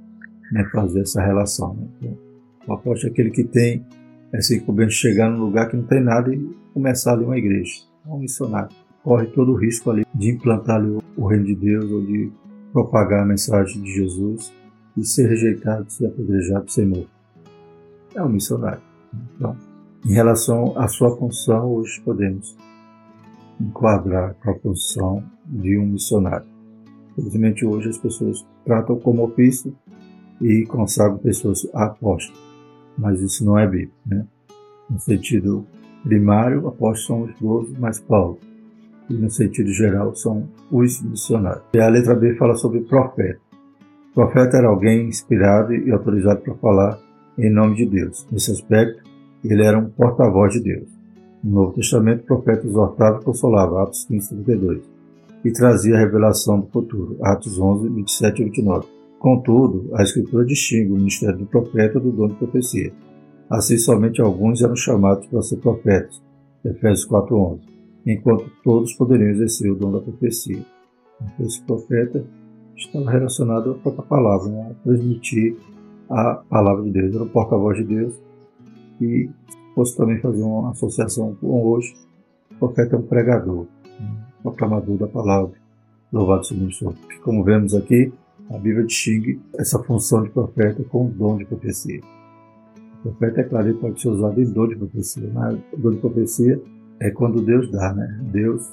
né, 0.53 0.65
fazer 0.73 1.01
essa 1.01 1.23
relação. 1.23 1.75
Né? 1.75 1.87
Então, 1.99 2.19
o 2.67 2.73
apóstolo 2.73 3.11
é 3.11 3.13
aquele 3.13 3.31
que 3.31 3.45
tem 3.45 3.85
essa 4.33 4.55
incumbência 4.55 4.91
de 4.91 4.97
chegar 4.97 5.31
num 5.31 5.45
lugar 5.45 5.69
que 5.69 5.77
não 5.77 5.85
tem 5.85 6.03
nada 6.03 6.35
e 6.35 6.57
começar 6.73 7.13
ali 7.13 7.25
uma 7.25 7.39
igreja. 7.39 7.73
É 8.07 8.11
um 8.11 8.19
missionário. 8.19 8.75
Corre 9.03 9.27
todo 9.27 9.53
o 9.53 9.57
risco 9.57 9.91
ali 9.91 10.05
de 10.15 10.31
implantar 10.31 10.77
ali 10.77 10.99
o 11.17 11.27
reino 11.27 11.45
de 11.45 11.55
Deus 11.55 11.91
ou 11.91 12.01
de 12.05 12.33
propagar 12.75 13.23
a 13.23 13.25
mensagem 13.25 13.81
de 13.81 13.93
Jesus 13.93 14.53
e 14.97 15.05
ser 15.05 15.29
rejeitado, 15.29 15.89
ser 15.89 16.09
apedrejado, 16.09 16.71
ser 16.71 16.85
morto. 16.85 17.09
É 18.13 18.21
um 18.21 18.29
missionário. 18.29 18.83
Então, 19.37 19.57
em 20.05 20.13
relação 20.13 20.77
à 20.77 20.89
sua 20.89 21.17
função, 21.17 21.73
hoje 21.73 22.01
podemos 22.01 22.57
enquadrar 23.61 24.37
a 24.45 24.55
função 24.55 25.23
de 25.47 25.79
um 25.79 25.87
missionário. 25.87 26.47
Infelizmente, 27.13 27.65
hoje 27.65 27.91
as 27.91 27.99
pessoas 27.99 28.45
tratam 28.65 28.99
como 28.99 29.23
ofício 29.23 29.73
e 30.43 30.67
consagram 30.67 31.19
pessoas 31.19 31.65
a 31.73 31.95
mas 32.99 33.21
isso 33.21 33.45
não 33.45 33.57
é 33.57 33.69
bíblico. 33.69 33.95
Né? 34.05 34.27
No 34.91 34.99
sentido 34.99 35.65
primário, 36.03 36.67
apóstolos 36.67 37.07
são 37.07 37.23
os 37.23 37.41
doze, 37.41 37.79
mais 37.79 38.01
Paulo. 38.01 38.39
E 39.09 39.15
no 39.15 39.31
sentido 39.31 39.71
geral, 39.71 40.15
são 40.15 40.49
os 40.71 41.03
missionários. 41.03 41.65
E 41.75 41.81
a 41.81 41.89
letra 41.89 42.15
B 42.15 42.35
fala 42.37 42.55
sobre 42.55 42.81
profeta. 42.81 43.41
O 44.11 44.15
profeta 44.15 44.57
era 44.57 44.69
alguém 44.69 45.09
inspirado 45.09 45.75
e 45.75 45.91
autorizado 45.91 46.41
para 46.41 46.55
falar 46.55 46.99
em 47.37 47.51
nome 47.51 47.77
de 47.77 47.87
Deus. 47.87 48.27
Nesse 48.31 48.53
aspecto, 48.53 49.03
ele 49.45 49.63
era 49.63 49.79
um 49.79 49.91
porta-voz 49.91 50.55
de 50.55 50.61
Deus. 50.61 50.89
No 51.43 51.53
Novo 51.53 51.75
Testamento, 51.75 52.23
o 52.23 52.27
profeta 52.27 52.67
exortava 52.67 53.21
e 53.21 53.25
consolava, 53.25 53.83
Atos 53.83 54.05
15, 54.07 54.29
32, 54.31 54.83
e 55.45 55.53
trazia 55.53 55.97
a 55.97 55.99
revelação 55.99 56.61
do 56.61 56.67
futuro, 56.69 57.19
Atos 57.21 57.59
11, 57.59 57.89
27 57.89 58.41
e 58.41 58.45
29. 58.47 58.87
Contudo, 59.19 59.91
a 59.95 60.03
Escritura 60.03 60.45
distingue 60.45 60.93
o 60.93 60.97
ministério 60.97 61.39
do 61.39 61.47
profeta 61.47 62.01
do 62.01 62.11
dom 62.11 62.29
de 62.29 62.35
profecia. 62.35 62.93
Assim, 63.51 63.77
somente 63.77 64.23
alguns 64.23 64.63
eram 64.63 64.77
chamados 64.77 65.27
para 65.27 65.43
ser 65.43 65.57
profetas, 65.57 66.23
Efésios 66.65 67.05
4, 67.05 67.37
11, 67.37 67.74
enquanto 68.07 68.51
todos 68.63 68.93
poderiam 68.95 69.31
exercer 69.31 69.71
o 69.71 69.75
dom 69.75 69.93
da 69.93 70.01
profecia. 70.01 70.65
Então, 71.21 71.47
esse 71.47 71.63
profeta 71.63 72.25
estava 72.77 73.11
relacionado 73.11 73.73
à 73.73 73.75
própria 73.75 74.05
palavra, 74.05 74.51
né? 74.51 74.71
a 74.71 74.75
transmitir 74.85 75.57
a 76.11 76.35
palavra 76.49 76.85
de 76.85 76.91
Deus, 76.91 77.15
era 77.15 77.25
o 77.25 77.29
porta-voz 77.29 77.79
de 77.79 77.85
Deus 77.85 78.15
e 79.01 79.31
posso 79.75 79.97
também 79.97 80.21
fazer 80.21 80.43
uma 80.43 80.71
associação 80.71 81.35
com 81.41 81.65
hoje. 81.65 81.95
O 82.53 82.55
profeta 82.57 82.97
é 82.97 82.99
um 82.99 83.03
pregador, 83.03 83.67
um 84.01 84.43
proclamador 84.43 84.97
da 84.97 85.07
palavra. 85.07 85.55
Louvado 86.13 86.45
seja 86.47 86.65
o 86.65 86.73
Senhor. 86.73 86.95
Como 87.23 87.43
vemos 87.43 87.75
aqui, 87.75 88.13
a 88.51 88.59
Bíblia 88.59 88.85
distingue 88.85 89.41
essa 89.59 89.83
função 89.83 90.23
de 90.23 90.31
profeta 90.31 90.83
com 90.85 91.07
o 91.07 91.09
dom 91.09 91.39
de 91.39 91.45
profecia. 91.45 92.01
O 93.01 93.09
profeta, 93.09 93.41
é 93.41 93.45
claro, 93.45 93.69
ele 93.69 93.79
pode 93.79 94.01
ser 94.01 94.09
usado 94.09 94.41
em 94.41 94.45
dom 94.45 94.69
de 94.69 94.77
profecia, 94.77 95.31
mas 95.33 95.59
o 95.73 95.77
dom 95.77 95.91
de 95.91 95.97
profecia 95.97 96.61
é 97.01 97.11
quando 97.11 97.43
Deus 97.43 97.71
dá, 97.71 97.93
né? 97.93 98.21
Deus 98.33 98.73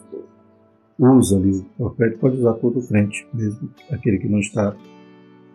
usa 0.98 1.38
ali. 1.38 1.66
O 1.78 1.90
profeta 1.90 2.18
pode 2.18 2.38
usar 2.38 2.54
todo 2.54 2.80
o 2.80 2.88
crente, 2.88 3.28
mesmo 3.34 3.70
aquele 3.90 4.18
que 4.20 4.30
não 4.30 4.40
está 4.40 4.76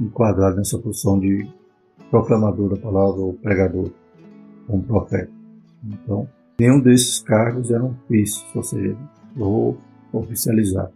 enquadrado 0.00 0.56
nessa 0.56 0.78
função 0.78 1.18
de 1.18 1.48
proclamador 2.10 2.70
da 2.70 2.76
palavra 2.76 3.20
ou 3.20 3.34
pregador 3.34 3.90
como 4.66 4.82
profeta. 4.82 5.30
Então, 5.84 6.28
nenhum 6.58 6.80
desses 6.80 7.20
cargos 7.20 7.70
eram 7.70 7.96
ofícios, 8.04 8.44
ou 8.54 8.62
seja, 8.62 8.96
vou 9.34 9.78
oficializar. 10.12 10.90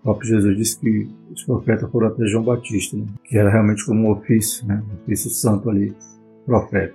O 0.00 0.02
próprio 0.04 0.28
Jesus 0.28 0.56
disse 0.56 0.78
que 0.78 1.08
os 1.32 1.42
profetas 1.44 1.90
foram 1.90 2.08
até 2.08 2.26
João 2.26 2.44
Batista, 2.44 2.96
né? 2.96 3.06
que 3.24 3.36
era 3.36 3.50
realmente 3.50 3.84
como 3.86 4.08
um 4.08 4.12
ofício, 4.12 4.66
né? 4.66 4.82
um 4.88 5.02
ofício 5.02 5.30
santo 5.30 5.70
ali, 5.70 5.94
profeta. 6.44 6.94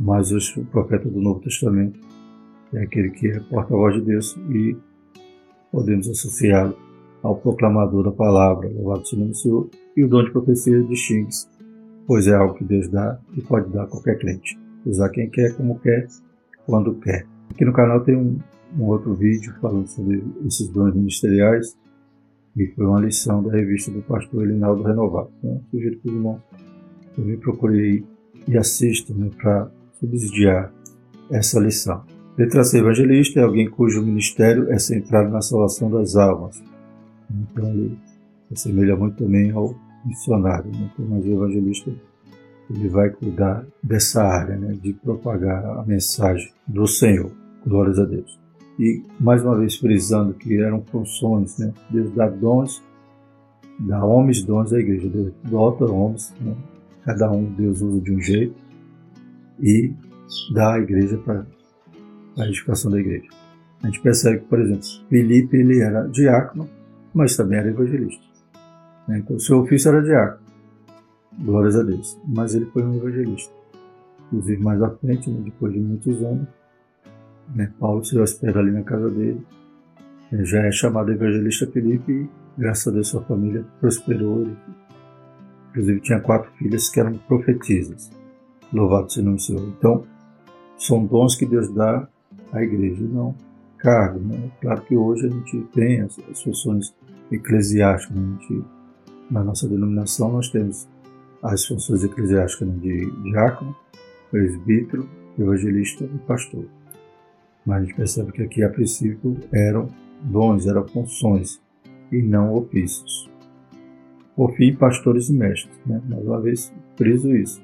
Mas 0.00 0.32
hoje 0.32 0.60
o 0.60 0.64
profeta 0.64 1.08
do 1.08 1.20
Novo 1.20 1.40
Testamento 1.40 1.98
é 2.74 2.82
aquele 2.82 3.10
que 3.10 3.28
é 3.28 3.40
porta-voz 3.40 3.94
de 3.94 4.02
Deus 4.02 4.36
e 4.50 4.76
podemos 5.70 6.08
associá-lo 6.08 6.76
ao 7.22 7.36
proclamador 7.36 8.04
da 8.04 8.12
palavra, 8.12 8.68
louvado 8.68 9.06
seja 9.06 9.22
o 9.22 9.34
Senhor, 9.34 9.70
e 9.96 10.04
o 10.04 10.08
dom 10.08 10.24
de 10.24 10.30
profecia 10.30 10.82
distingue-se, 10.82 11.46
pois 12.06 12.26
é 12.26 12.34
algo 12.34 12.54
que 12.54 12.64
Deus 12.64 12.88
dá 12.88 13.18
e 13.36 13.40
pode 13.40 13.70
dar 13.70 13.84
a 13.84 13.86
qualquer 13.86 14.18
crente 14.18 14.58
usar 14.86 15.08
quem 15.10 15.28
quer, 15.30 15.54
como 15.56 15.78
quer, 15.78 16.06
quando 16.66 16.94
quer. 16.96 17.26
Aqui 17.50 17.64
no 17.64 17.72
canal 17.72 18.00
tem 18.00 18.16
um, 18.16 18.38
um 18.78 18.84
outro 18.84 19.14
vídeo 19.14 19.54
falando 19.60 19.86
sobre 19.88 20.22
esses 20.46 20.68
dons 20.68 20.94
ministeriais, 20.94 21.76
e 22.56 22.66
foi 22.68 22.86
uma 22.86 23.00
lição 23.00 23.42
da 23.42 23.52
revista 23.52 23.90
do 23.90 24.00
pastor 24.02 24.44
Elinaldo 24.44 24.84
Renovado. 24.84 25.30
Então, 25.38 25.60
sugiro 25.70 25.98
que 25.98 26.08
os 26.08 26.14
irmãos 26.14 26.40
também 27.16 27.36
procurem 27.36 28.06
e 28.46 28.56
assistam 28.56 29.14
né, 29.14 29.30
para 29.36 29.70
subsidiar 29.98 30.72
essa 31.30 31.58
lição. 31.58 32.04
Letra 32.36 32.64
C, 32.64 32.78
evangelista 32.78 33.38
é 33.38 33.44
alguém 33.44 33.70
cujo 33.70 34.02
ministério 34.02 34.70
é 34.70 34.78
centrado 34.78 35.30
na 35.30 35.40
salvação 35.40 35.88
das 35.90 36.16
almas. 36.16 36.62
Então, 37.30 37.68
ele 37.68 37.96
assemelha 38.52 38.96
muito 38.96 39.22
também 39.22 39.52
ao 39.52 39.74
missionário. 40.04 40.70
Né? 40.70 40.90
Então, 40.92 41.06
mas 41.08 41.24
o 41.24 41.32
evangelista 41.32 41.92
ele 42.70 42.88
vai 42.88 43.10
cuidar 43.10 43.64
dessa 43.82 44.22
área, 44.22 44.56
né, 44.56 44.72
de 44.80 44.92
propagar 44.94 45.64
a 45.64 45.84
mensagem 45.84 46.50
do 46.66 46.86
Senhor. 46.86 47.30
Glórias 47.64 47.98
a 47.98 48.04
Deus. 48.04 48.38
E 48.78 49.02
mais 49.20 49.42
uma 49.44 49.56
vez 49.56 49.76
frisando 49.76 50.34
que 50.34 50.60
eram 50.60 50.82
funções, 50.82 51.56
né? 51.58 51.72
Deus 51.88 52.10
dá 52.12 52.28
dons, 52.28 52.82
dá 53.80 54.04
homens 54.04 54.42
dons 54.42 54.72
à 54.72 54.78
igreja. 54.80 55.08
Deus 55.08 55.32
dota 55.44 55.84
homens, 55.84 56.34
né? 56.40 56.54
cada 57.04 57.30
um 57.30 57.44
Deus 57.44 57.80
usa 57.80 58.00
de 58.00 58.12
um 58.12 58.20
jeito 58.20 58.56
e 59.60 59.92
dá 60.52 60.74
à 60.74 60.78
igreja 60.80 61.16
para 61.18 61.46
a 62.38 62.46
edificação 62.46 62.90
da 62.90 62.98
igreja. 62.98 63.28
A 63.82 63.86
gente 63.86 64.00
percebe 64.00 64.40
que, 64.40 64.46
por 64.46 64.60
exemplo, 64.60 64.82
Filipe 65.08 65.56
ele 65.56 65.80
era 65.80 66.06
diácono, 66.08 66.68
mas 67.12 67.36
também 67.36 67.58
era 67.58 67.68
evangelista. 67.68 68.24
Né? 69.06 69.18
Então, 69.18 69.38
seu 69.38 69.60
ofício 69.60 69.90
era 69.90 70.02
diácono. 70.02 70.44
Glórias 71.38 71.76
a 71.76 71.82
Deus. 71.82 72.18
Mas 72.26 72.54
ele 72.54 72.66
foi 72.66 72.82
um 72.82 72.96
evangelista. 72.96 73.52
Inclusive, 74.26 74.62
mais 74.62 74.82
à 74.82 74.90
frente, 74.90 75.30
né, 75.30 75.40
depois 75.44 75.72
de 75.72 75.80
muitos 75.80 76.22
anos, 76.22 76.48
né, 77.54 77.72
Paulo 77.78 78.02
se 78.02 78.18
hospeda 78.18 78.58
ali 78.58 78.70
na 78.70 78.82
casa 78.82 79.10
dele. 79.10 79.44
Ele 80.32 80.44
já 80.44 80.60
é 80.62 80.72
chamado 80.72 81.12
evangelista 81.12 81.66
Felipe 81.66 82.10
e, 82.10 82.30
graças 82.56 82.88
a 82.88 82.90
Deus, 82.90 83.08
sua 83.08 83.22
família 83.22 83.64
prosperou. 83.80 84.42
Ele, 84.42 84.56
inclusive, 85.70 86.00
tinha 86.00 86.20
quatro 86.20 86.50
filhas 86.52 86.88
que 86.88 86.98
eram 86.98 87.12
profetisas. 87.28 88.10
Louvado 88.72 89.12
seja 89.12 89.20
o 89.20 89.24
nome 89.26 89.36
do 89.36 89.42
Senhor. 89.42 89.68
Então, 89.78 90.06
são 90.78 91.04
dons 91.04 91.36
que 91.36 91.46
Deus 91.46 91.72
dá 91.72 92.08
à 92.54 92.62
igreja, 92.62 93.04
não 93.04 93.34
cargo. 93.84 94.18
Né? 94.18 94.50
Claro 94.60 94.80
que 94.82 94.96
hoje 94.96 95.26
a 95.26 95.30
gente 95.30 95.60
tem 95.74 96.00
as, 96.00 96.16
funções 96.42 96.94
eclesiásticas. 97.30 98.16
Né? 98.16 98.38
Gente, 98.40 98.64
na 99.30 99.44
nossa 99.44 99.68
denominação, 99.68 100.32
nós 100.32 100.48
temos 100.48 100.88
as 101.42 101.66
funções 101.66 102.02
eclesiásticas 102.02 102.68
de 102.80 103.10
diácono, 103.22 103.76
presbítero, 104.30 105.06
evangelista 105.38 106.04
e 106.04 106.18
pastor. 106.26 106.64
Mas 107.66 107.82
a 107.82 107.84
gente 107.84 107.94
percebe 107.94 108.32
que 108.32 108.42
aqui, 108.42 108.62
a 108.62 108.70
princípio, 108.70 109.36
eram 109.52 109.88
dons, 110.22 110.66
eram 110.66 110.86
funções 110.88 111.60
e 112.10 112.22
não 112.22 112.54
ofícios. 112.54 113.30
Por 114.34 114.52
fim, 114.54 114.74
pastores 114.74 115.28
e 115.28 115.32
mestres. 115.32 115.78
Né? 115.86 116.00
Mais 116.08 116.26
uma 116.26 116.40
vez, 116.40 116.72
friso 116.96 117.34
isso. 117.34 117.62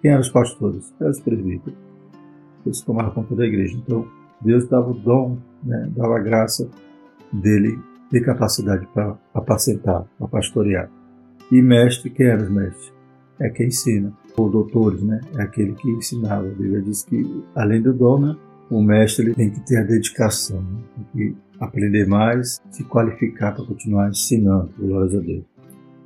Quem 0.00 0.10
eram 0.10 0.20
os 0.20 0.28
pastores? 0.28 0.92
Eram 1.00 1.10
os 1.10 1.20
presbíteros. 1.20 1.78
Eles 2.64 2.80
tomavam 2.80 3.12
conta 3.12 3.34
da 3.34 3.46
igreja. 3.46 3.76
Então, 3.76 4.06
Deus 4.40 4.68
dava 4.68 4.90
o 4.90 4.94
dom, 4.94 5.38
né? 5.62 5.90
dava 5.96 6.16
a 6.16 6.20
graça 6.20 6.68
dele 7.32 7.78
ter 8.10 8.20
capacidade 8.20 8.86
para 8.94 9.16
apacentar, 9.34 10.04
para 10.18 10.28
pastorear. 10.28 10.90
E 11.50 11.60
mestre, 11.60 12.10
quem 12.10 12.26
eram 12.26 12.44
os 12.44 12.50
mestres? 12.50 12.98
é 13.40 13.48
quem 13.48 13.68
ensina. 13.68 14.12
Ou 14.36 14.48
doutores, 14.48 15.02
né? 15.02 15.20
É 15.36 15.42
aquele 15.42 15.72
que 15.74 15.90
ensinava. 15.90 16.46
A 16.46 16.50
Bíblia 16.50 16.80
diz 16.82 17.02
que, 17.02 17.42
além 17.54 17.82
do 17.82 17.92
dom, 17.92 18.20
né? 18.20 18.36
o 18.70 18.82
mestre 18.82 19.26
ele 19.26 19.34
tem 19.34 19.50
que 19.50 19.60
ter 19.60 19.78
a 19.78 19.82
dedicação, 19.82 20.60
né? 20.60 20.78
tem 20.94 21.06
que 21.12 21.36
aprender 21.58 22.06
mais, 22.06 22.60
se 22.70 22.84
qualificar 22.84 23.52
para 23.52 23.64
continuar 23.64 24.10
ensinando, 24.10 24.70
glórias 24.78 25.14
a 25.14 25.20
Deus. 25.20 25.44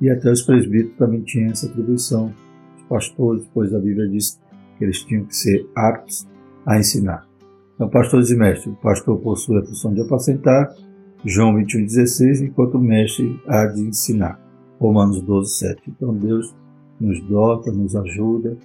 E 0.01 0.09
até 0.09 0.31
os 0.31 0.41
presbíteros 0.41 0.97
também 0.97 1.21
tinham 1.21 1.51
essa 1.51 1.67
atribuição. 1.67 2.33
Os 2.77 2.83
pastores, 2.83 3.47
pois 3.53 3.73
a 3.73 3.79
Bíblia 3.79 4.07
diz 4.07 4.39
que 4.77 4.83
eles 4.83 5.03
tinham 5.03 5.25
que 5.25 5.35
ser 5.35 5.67
aptos 5.75 6.27
a 6.65 6.79
ensinar. 6.79 7.27
Então, 7.75 7.89
pastores 7.89 8.29
e 8.29 8.35
mestres. 8.35 8.73
O 8.73 8.77
pastor 8.77 9.19
possui 9.19 9.57
a 9.59 9.63
função 9.63 9.93
de 9.93 10.01
apacentar, 10.01 10.73
João 11.25 11.55
21,16, 11.55 12.45
enquanto 12.47 12.75
o 12.75 12.81
mestre 12.81 13.39
há 13.47 13.65
de 13.65 13.81
ensinar. 13.81 14.39
Romanos 14.79 15.21
12, 15.21 15.57
7. 15.57 15.81
Então, 15.87 16.13
Deus 16.13 16.53
nos 16.99 17.19
dota, 17.21 17.71
nos 17.71 17.95
ajuda, 17.95 18.57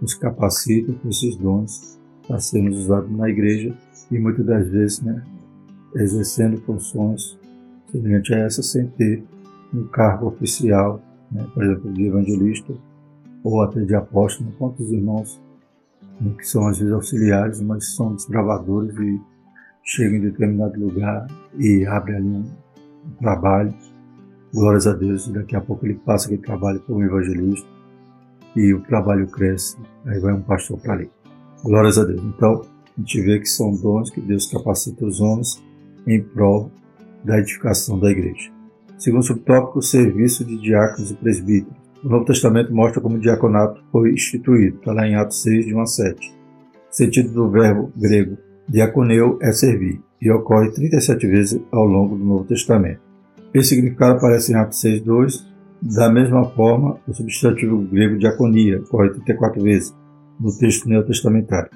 nos 0.00 0.14
capacita 0.14 0.92
com 0.92 1.08
esses 1.08 1.36
dons 1.36 1.98
para 2.26 2.38
sermos 2.38 2.78
usados 2.80 3.10
na 3.10 3.28
igreja 3.28 3.74
e 4.10 4.18
muitas 4.18 4.44
das 4.44 4.68
vezes 4.68 5.02
né, 5.02 5.22
exercendo 5.94 6.58
funções 6.58 7.38
semelhantes 7.90 8.32
a 8.32 8.38
essa 8.38 8.62
sem 8.62 8.86
ter 8.88 9.24
um 9.74 9.84
cargo 9.84 10.28
oficial, 10.28 11.00
né, 11.30 11.46
por 11.54 11.64
exemplo, 11.64 11.92
de 11.92 12.06
evangelista 12.06 12.74
ou 13.42 13.62
até 13.62 13.80
de 13.80 13.94
apóstolo. 13.94 14.52
Quantos 14.58 14.90
irmãos 14.90 15.40
né, 15.40 15.45
que 16.38 16.46
são 16.46 16.66
às 16.66 16.78
vezes 16.78 16.92
auxiliares, 16.92 17.60
mas 17.60 17.94
são 17.94 18.14
desbravadores 18.14 18.96
e 18.96 19.20
chegam 19.82 20.16
em 20.16 20.20
determinado 20.20 20.78
lugar 20.78 21.26
e 21.58 21.86
abrem 21.86 22.16
ali 22.16 22.28
um, 22.28 22.44
um 23.06 23.10
trabalho 23.20 23.74
glórias 24.52 24.86
a 24.86 24.92
Deus, 24.94 25.28
daqui 25.28 25.54
a 25.54 25.60
pouco 25.60 25.84
ele 25.84 25.94
passa 25.94 26.26
aquele 26.26 26.40
trabalho 26.40 26.80
como 26.80 27.02
evangelista, 27.02 27.68
e 28.56 28.72
o 28.72 28.80
trabalho 28.80 29.26
cresce, 29.26 29.76
aí 30.06 30.18
vai 30.18 30.32
um 30.32 30.40
pastor 30.40 30.80
para 30.80 30.94
ali. 30.94 31.10
Glórias 31.62 31.98
a 31.98 32.04
Deus. 32.04 32.22
Então, 32.24 32.62
a 32.96 33.00
gente 33.00 33.20
vê 33.20 33.38
que 33.38 33.46
são 33.46 33.74
dons 33.76 34.08
que 34.08 34.20
Deus 34.20 34.50
capacita 34.50 35.04
os 35.04 35.20
homens 35.20 35.62
em 36.06 36.22
prol 36.22 36.70
da 37.22 37.38
edificação 37.38 37.98
da 37.98 38.10
igreja. 38.10 38.50
Segundo 38.96 39.24
subtópico, 39.24 39.80
o 39.80 39.82
serviço 39.82 40.42
de 40.42 40.56
diáconos 40.56 41.10
e 41.10 41.14
presbíteros. 41.14 41.85
O 42.04 42.08
Novo 42.08 42.24
Testamento 42.24 42.74
mostra 42.74 43.00
como 43.00 43.16
o 43.16 43.20
diaconato 43.20 43.82
foi 43.90 44.12
instituído, 44.12 44.76
está 44.78 44.92
lá 44.92 45.06
em 45.06 45.16
Atos 45.16 45.42
6, 45.42 45.66
de 45.66 45.74
1 45.74 45.80
a 45.80 45.86
7. 45.86 46.34
O 46.90 46.94
sentido 46.94 47.32
do 47.32 47.50
verbo 47.50 47.92
grego 47.96 48.36
diaconeu 48.68 49.38
é 49.42 49.52
servir, 49.52 50.00
e 50.20 50.30
ocorre 50.30 50.70
37 50.70 51.26
vezes 51.26 51.60
ao 51.70 51.84
longo 51.84 52.16
do 52.16 52.24
Novo 52.24 52.44
Testamento. 52.44 53.00
Esse 53.52 53.70
significado 53.70 54.16
aparece 54.16 54.52
em 54.52 54.56
Atos 54.56 54.80
6, 54.80 55.02
2. 55.02 55.56
Da 55.82 56.10
mesma 56.10 56.44
forma, 56.50 56.98
o 57.06 57.14
substantivo 57.14 57.78
grego 57.78 58.18
diaconia 58.18 58.80
ocorre 58.80 59.10
34 59.10 59.62
vezes 59.62 59.94
no 60.40 60.56
texto 60.56 60.88
neotestamentário. 60.88 61.70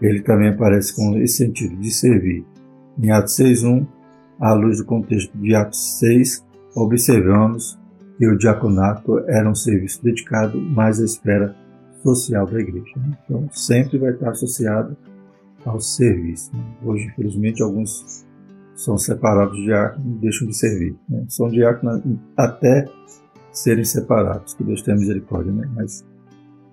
Ele 0.00 0.20
também 0.22 0.48
aparece 0.48 0.94
com 0.94 1.16
esse 1.18 1.38
sentido 1.38 1.76
de 1.76 1.90
servir. 1.90 2.44
Em 3.00 3.10
Atos 3.10 3.36
6.1, 3.38 3.86
à 4.40 4.52
luz 4.52 4.78
do 4.78 4.84
contexto 4.84 5.36
de 5.38 5.54
Atos 5.54 5.98
6, 5.98 6.44
observamos 6.74 7.78
que 8.22 8.28
o 8.28 8.38
diaconato 8.38 9.18
era 9.26 9.50
um 9.50 9.54
serviço 9.54 10.00
dedicado 10.00 10.56
mais 10.56 11.00
à 11.00 11.04
esfera 11.04 11.56
social 12.04 12.46
da 12.46 12.60
igreja. 12.60 12.92
Né? 12.94 13.18
Então, 13.24 13.48
sempre 13.50 13.98
vai 13.98 14.12
estar 14.12 14.30
associado 14.30 14.96
ao 15.66 15.80
serviço. 15.80 16.56
Né? 16.56 16.62
Hoje, 16.84 17.06
infelizmente, 17.06 17.64
alguns 17.64 18.24
são 18.76 18.96
separados 18.96 19.56
de 19.56 19.64
diáconos 19.64 20.06
e 20.06 20.20
deixam 20.20 20.46
de 20.46 20.56
servir. 20.56 20.94
Né? 21.08 21.24
São 21.28 21.48
diáconos 21.48 22.00
até 22.36 22.84
serem 23.50 23.84
separados, 23.84 24.54
que 24.54 24.62
Deus 24.62 24.82
tenha 24.82 24.96
misericórdia, 24.96 25.50
né? 25.50 25.68
mas 25.74 26.04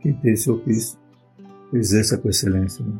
quem 0.02 0.14
tem 0.14 0.34
esse 0.34 0.52
ofício, 0.52 1.00
exerça 1.74 2.16
com 2.16 2.30
excelência. 2.30 2.86
Né? 2.86 2.94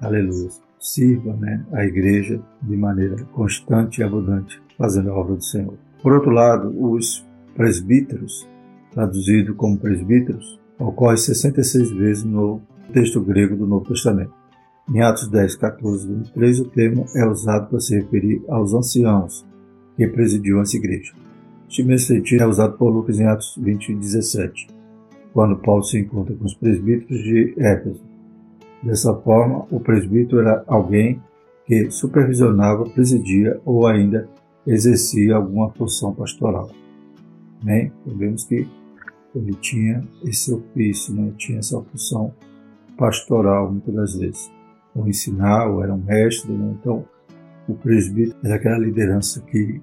Aleluia. 0.00 0.50
Sirva 0.78 1.34
né, 1.34 1.66
a 1.72 1.84
igreja 1.84 2.40
de 2.62 2.76
maneira 2.76 3.16
constante 3.32 4.00
e 4.00 4.04
abundante, 4.04 4.62
fazendo 4.78 5.10
a 5.10 5.12
obra 5.12 5.34
do 5.34 5.42
Senhor. 5.42 5.74
Por 6.00 6.12
outro 6.12 6.30
lado, 6.30 6.72
os 6.92 7.25
presbíteros, 7.56 8.46
traduzido 8.92 9.54
como 9.54 9.78
presbíteros, 9.78 10.60
ocorre 10.78 11.16
66 11.16 11.90
vezes 11.92 12.24
no 12.24 12.60
texto 12.92 13.20
grego 13.20 13.56
do 13.56 13.66
Novo 13.66 13.86
Testamento. 13.86 14.32
Em 14.88 15.00
Atos 15.02 15.28
10, 15.28 15.56
14 15.56 16.06
23, 16.06 16.60
o 16.60 16.64
termo 16.66 17.06
é 17.14 17.26
usado 17.26 17.68
para 17.68 17.80
se 17.80 17.96
referir 17.96 18.42
aos 18.48 18.72
anciãos 18.72 19.44
que 19.96 20.06
presidiam 20.06 20.60
essa 20.60 20.76
igreja. 20.76 21.12
Este 21.68 21.82
mesmo 21.82 22.06
sentido 22.06 22.44
é 22.44 22.46
usado 22.46 22.76
por 22.76 22.90
Lucas 22.90 23.18
em 23.18 23.26
Atos 23.26 23.56
20, 23.60 23.94
17, 23.94 24.68
quando 25.32 25.56
Paulo 25.56 25.82
se 25.82 25.98
encontra 25.98 26.34
com 26.36 26.44
os 26.44 26.54
presbíteros 26.54 27.22
de 27.22 27.54
Éfeso 27.58 28.16
Dessa 28.82 29.12
forma, 29.14 29.66
o 29.70 29.80
presbítero 29.80 30.40
era 30.40 30.62
alguém 30.66 31.20
que 31.66 31.90
supervisionava, 31.90 32.84
presidia 32.84 33.60
ou 33.64 33.86
ainda 33.86 34.28
exercia 34.64 35.34
alguma 35.34 35.70
função 35.70 36.14
pastoral. 36.14 36.70
Né? 37.62 37.90
Vemos 38.06 38.44
que 38.44 38.68
ele 39.34 39.54
tinha 39.54 40.06
esse 40.24 40.52
ofício, 40.52 41.14
né? 41.14 41.32
tinha 41.36 41.58
essa 41.58 41.80
função 41.80 42.32
pastoral 42.96 43.70
muitas 43.70 43.94
das 43.94 44.14
vezes. 44.16 44.50
Ou 44.94 45.06
ensinar, 45.06 45.66
ou 45.66 45.82
era 45.82 45.92
um 45.92 46.02
mestre. 46.02 46.52
Né? 46.52 46.76
Então, 46.80 47.04
o 47.68 47.74
presbítero 47.74 48.38
era 48.44 48.56
aquela 48.56 48.78
liderança 48.78 49.40
que 49.42 49.80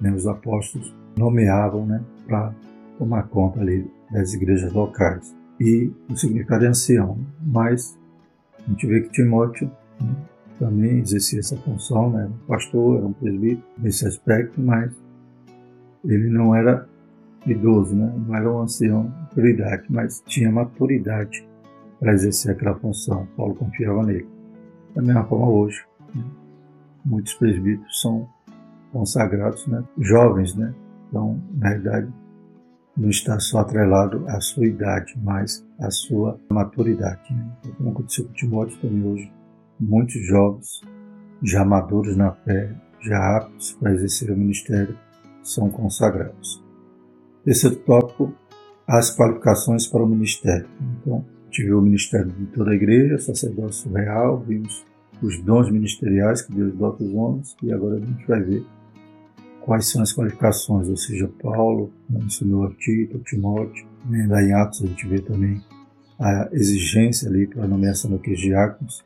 né, 0.00 0.12
os 0.12 0.26
apóstolos 0.26 0.94
nomeavam 1.16 1.86
né, 1.86 2.02
para 2.26 2.54
tomar 2.98 3.24
conta 3.24 3.60
ali 3.60 3.90
das 4.10 4.32
igrejas 4.34 4.72
locais. 4.72 5.34
E 5.60 5.90
o 6.10 6.16
significado 6.16 6.64
é 6.64 6.68
ancião, 6.68 7.18
mas 7.40 7.98
a 8.66 8.70
gente 8.70 8.86
vê 8.86 9.00
que 9.02 9.10
Timóteo 9.10 9.70
né, 10.00 10.14
também 10.58 10.98
exercia 10.98 11.40
essa 11.40 11.56
função, 11.56 12.10
né? 12.10 12.26
um 12.26 12.46
pastor, 12.46 12.98
era 12.98 13.06
um 13.06 13.12
presbítero 13.12 13.62
nesse 13.78 14.06
aspecto, 14.06 14.60
mas 14.60 14.92
ele 16.04 16.28
não 16.28 16.54
era 16.54 16.88
idoso, 17.46 17.94
né? 17.94 18.12
não 18.26 18.34
era 18.34 18.50
um 18.50 18.62
ancião 18.62 19.12
por 19.34 19.44
idade, 19.46 19.84
mas 19.88 20.22
tinha 20.26 20.50
maturidade 20.50 21.46
para 22.00 22.12
exercer 22.12 22.52
aquela 22.52 22.74
função. 22.76 23.26
Paulo 23.36 23.54
confiava 23.54 24.02
nele. 24.04 24.28
Da 24.94 25.02
mesma 25.02 25.24
forma 25.24 25.48
hoje, 25.48 25.84
né? 26.14 26.24
muitos 27.04 27.34
presbíteros 27.34 28.00
são 28.00 28.28
consagrados, 28.92 29.66
né? 29.66 29.84
jovens, 29.98 30.54
né? 30.54 30.74
então 31.08 31.40
na 31.54 31.68
realidade 31.68 32.12
não 32.96 33.10
está 33.10 33.38
só 33.40 33.58
atrelado 33.58 34.24
à 34.28 34.40
sua 34.40 34.66
idade, 34.66 35.14
mas 35.22 35.66
à 35.80 35.90
sua 35.90 36.38
maturidade. 36.48 37.34
Né? 37.34 37.50
Como 37.76 37.90
aconteceu 37.90 38.24
com 38.26 38.32
Timóteo 38.32 38.78
também 38.78 39.04
hoje, 39.04 39.32
muitos 39.80 40.24
jovens, 40.26 40.80
já 41.42 41.64
maduros 41.64 42.16
na 42.16 42.32
fé, 42.32 42.72
já 43.00 43.36
aptos 43.36 43.72
para 43.72 43.92
exercer 43.92 44.30
o 44.30 44.36
ministério, 44.36 44.96
são 45.42 45.68
consagrados. 45.68 46.63
Terceiro 47.44 47.76
tópico, 47.76 48.34
as 48.86 49.14
qualificações 49.14 49.86
para 49.86 50.02
o 50.02 50.08
ministério. 50.08 50.66
Então, 51.00 51.24
tive 51.50 51.72
o 51.74 51.80
ministério 51.82 52.30
de 52.30 52.46
toda 52.46 52.70
a 52.70 52.74
igreja, 52.74 53.18
sacerdócio 53.18 53.92
real, 53.92 54.40
vimos 54.40 54.84
os 55.22 55.40
dons 55.42 55.70
ministeriais 55.70 56.42
que 56.42 56.54
Deus 56.54 56.74
dota 56.74 57.04
aos 57.04 57.12
homens, 57.12 57.56
e 57.62 57.72
agora 57.72 57.96
a 57.96 58.00
gente 58.00 58.26
vai 58.26 58.42
ver 58.42 58.64
quais 59.60 59.86
são 59.86 60.02
as 60.02 60.12
qualificações, 60.12 60.88
ou 60.88 60.96
seja, 60.96 61.30
Paulo 61.42 61.92
ensinou 62.10 62.64
a 62.64 62.70
Tito, 62.70 63.18
Timóteo, 63.20 63.86
né, 64.06 64.26
lá 64.28 64.42
em 64.42 64.52
Atos 64.52 64.82
a 64.82 64.86
gente 64.86 65.06
vê 65.06 65.20
também 65.20 65.60
a 66.18 66.48
exigência 66.52 67.28
ali 67.28 67.46
para 67.46 67.64
a 67.64 67.68
nomeação 67.68 68.10
daqueles 68.10 68.40
diáconos, 68.40 69.04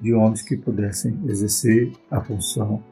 de 0.00 0.12
homens 0.12 0.42
que 0.42 0.56
pudessem 0.56 1.18
exercer 1.26 1.92
a 2.10 2.20
função 2.20 2.82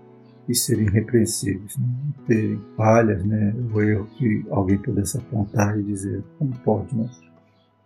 e 0.48 0.55
serem 0.55 0.87
irrepreensíveis, 0.87 1.76
né? 1.76 1.87
não 1.87 2.26
terem 2.26 2.61
falhas, 2.76 3.24
né? 3.24 3.55
o 3.72 3.81
erro 3.81 4.07
que 4.18 4.44
alguém 4.50 4.78
pudesse 4.78 5.18
apontar 5.18 5.78
e 5.78 5.83
dizer 5.83 6.22
como 6.38 6.52
pode, 6.64 6.96
né? 6.96 7.09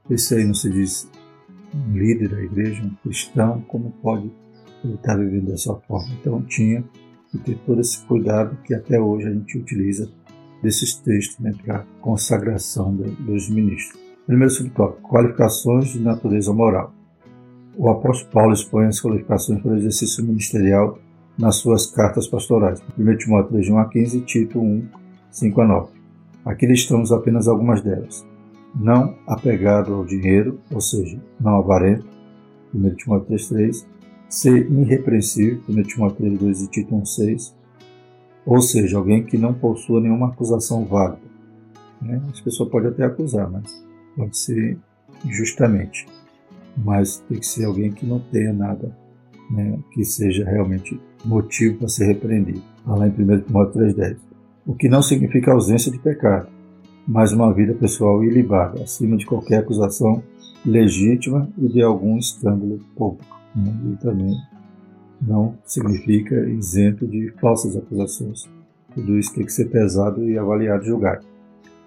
Esse 0.09 0.37
aí 0.37 0.45
não 0.45 0.55
se 0.55 0.71
diz 0.71 1.11
um 1.75 1.92
líder 1.92 2.29
da 2.29 2.40
igreja, 2.40 2.83
um 2.83 2.95
cristão, 3.03 3.61
como 3.62 3.90
pode 4.03 4.31
ele 4.85 4.95
estar 4.95 5.16
vivendo 5.16 5.47
dessa 5.47 5.75
forma? 5.75 6.14
Então 6.21 6.40
tinha 6.42 6.85
e 7.35 7.38
ter 7.38 7.59
todo 7.66 7.81
esse 7.81 8.05
cuidado 8.07 8.57
que 8.62 8.73
até 8.73 9.01
hoje 9.01 9.27
a 9.27 9.33
gente 9.33 9.59
utiliza 9.59 10.11
desses 10.62 10.95
textos 10.95 11.38
né, 11.38 11.53
para 11.64 11.85
consagração 12.01 12.95
dos 12.95 13.51
ministros. 13.51 14.01
Primeiro 14.27 14.53
subtópico: 14.53 15.09
qualificações 15.09 15.88
de 15.88 16.01
natureza 16.01 16.53
moral. 16.53 16.92
O 17.77 17.90
apóstolo 17.90 18.33
Paulo 18.33 18.53
expõe 18.53 18.87
as 18.87 19.01
qualificações 19.01 19.61
para 19.61 19.73
o 19.73 19.77
exercício 19.77 20.25
ministerial 20.25 20.99
nas 21.38 21.57
suas 21.57 21.87
cartas 21.87 22.27
pastorais. 22.27 22.83
1 22.99 23.16
Timóteo 23.16 23.51
3, 23.53 23.68
1 23.68 23.79
a 23.79 23.88
15 23.88 24.18
e 24.18 24.20
Tito 24.22 24.61
1, 24.61 24.88
5 25.31 25.61
a 25.61 25.66
9. 25.66 25.92
Aqui 26.44 26.66
listamos 26.66 27.12
apenas 27.12 27.49
algumas 27.49 27.83
delas. 27.83 28.25
Não 28.75 29.14
apegado 29.27 29.94
ao 29.94 30.05
dinheiro, 30.05 30.61
ou 30.72 30.81
seja, 30.81 31.20
não 31.40 31.57
avarento. 31.57 32.07
1 32.75 32.94
Timóteo 32.94 33.27
3, 33.27 33.49
3 33.49 33.87
ser 34.29 34.70
irrepreensível, 34.70 35.61
1 35.68 35.83
Timóteo 35.83 36.38
2 36.38 36.62
e 36.62 36.68
Tito 36.68 36.94
1,6, 36.94 37.55
ou 38.44 38.61
seja, 38.61 38.99
alguém 38.99 39.25
que 39.25 39.38
não 39.38 39.55
possua 39.55 40.01
nenhuma 40.01 40.29
acusação 40.29 40.85
válida. 40.85 41.27
Né? 42.01 42.20
As 42.31 42.40
pessoas 42.40 42.68
podem 42.68 42.90
até 42.90 43.05
acusar, 43.05 43.51
mas 43.51 43.85
pode 44.16 44.37
ser 44.37 44.79
injustamente. 45.25 46.07
Mas 46.77 47.18
tem 47.29 47.38
que 47.38 47.46
ser 47.46 47.64
alguém 47.64 47.90
que 47.90 48.05
não 48.05 48.20
tenha 48.20 48.53
nada 48.53 48.94
né, 49.51 49.79
que 49.92 50.05
seja 50.05 50.44
realmente 50.44 51.01
motivo 51.24 51.79
para 51.79 51.88
ser 51.88 52.07
repreendido. 52.07 52.62
Está 52.79 52.94
lá 52.94 53.07
em 53.07 53.11
1 53.11 53.40
Timóteo 53.42 53.81
3,10. 53.81 54.16
O 54.66 54.74
que 54.74 54.88
não 54.88 55.02
significa 55.02 55.52
ausência 55.52 55.90
de 55.92 55.98
pecado, 55.98 56.48
mas 57.07 57.33
uma 57.33 57.52
vida 57.52 57.74
pessoal 57.74 58.22
ilibada, 58.24 58.83
acima 58.83 59.16
de 59.16 59.24
qualquer 59.24 59.59
acusação 59.59 60.22
legítima 60.64 61.48
e 61.57 61.68
de 61.68 61.83
algum 61.83 62.18
escândalo 62.18 62.81
público 62.96 63.37
né? 63.55 63.72
e 63.92 63.96
também 64.02 64.37
não 65.20 65.57
significa 65.64 66.35
isento 66.48 67.07
de 67.07 67.33
falsas 67.40 67.76
acusações. 67.76 68.48
Tudo 68.94 69.18
isso 69.18 69.35
tem 69.35 69.44
que 69.44 69.52
ser 69.52 69.66
pesado 69.66 70.24
e 70.29 70.37
avaliado 70.37 70.83
e 70.83 70.87
julgado. 70.87 71.24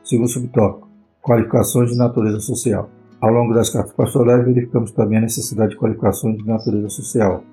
Segundo 0.04 0.30
subtópico, 0.30 0.88
qualificações 1.22 1.92
de 1.92 1.98
natureza 1.98 2.40
social. 2.40 2.90
Ao 3.20 3.30
longo 3.30 3.54
das 3.54 3.70
cartas 3.70 3.94
pastorais, 3.94 4.46
verificamos 4.46 4.92
também 4.92 5.18
a 5.18 5.22
necessidade 5.22 5.72
de 5.72 5.78
qualificações 5.78 6.38
de 6.38 6.48
natureza 6.48 6.90
social, 6.90 7.44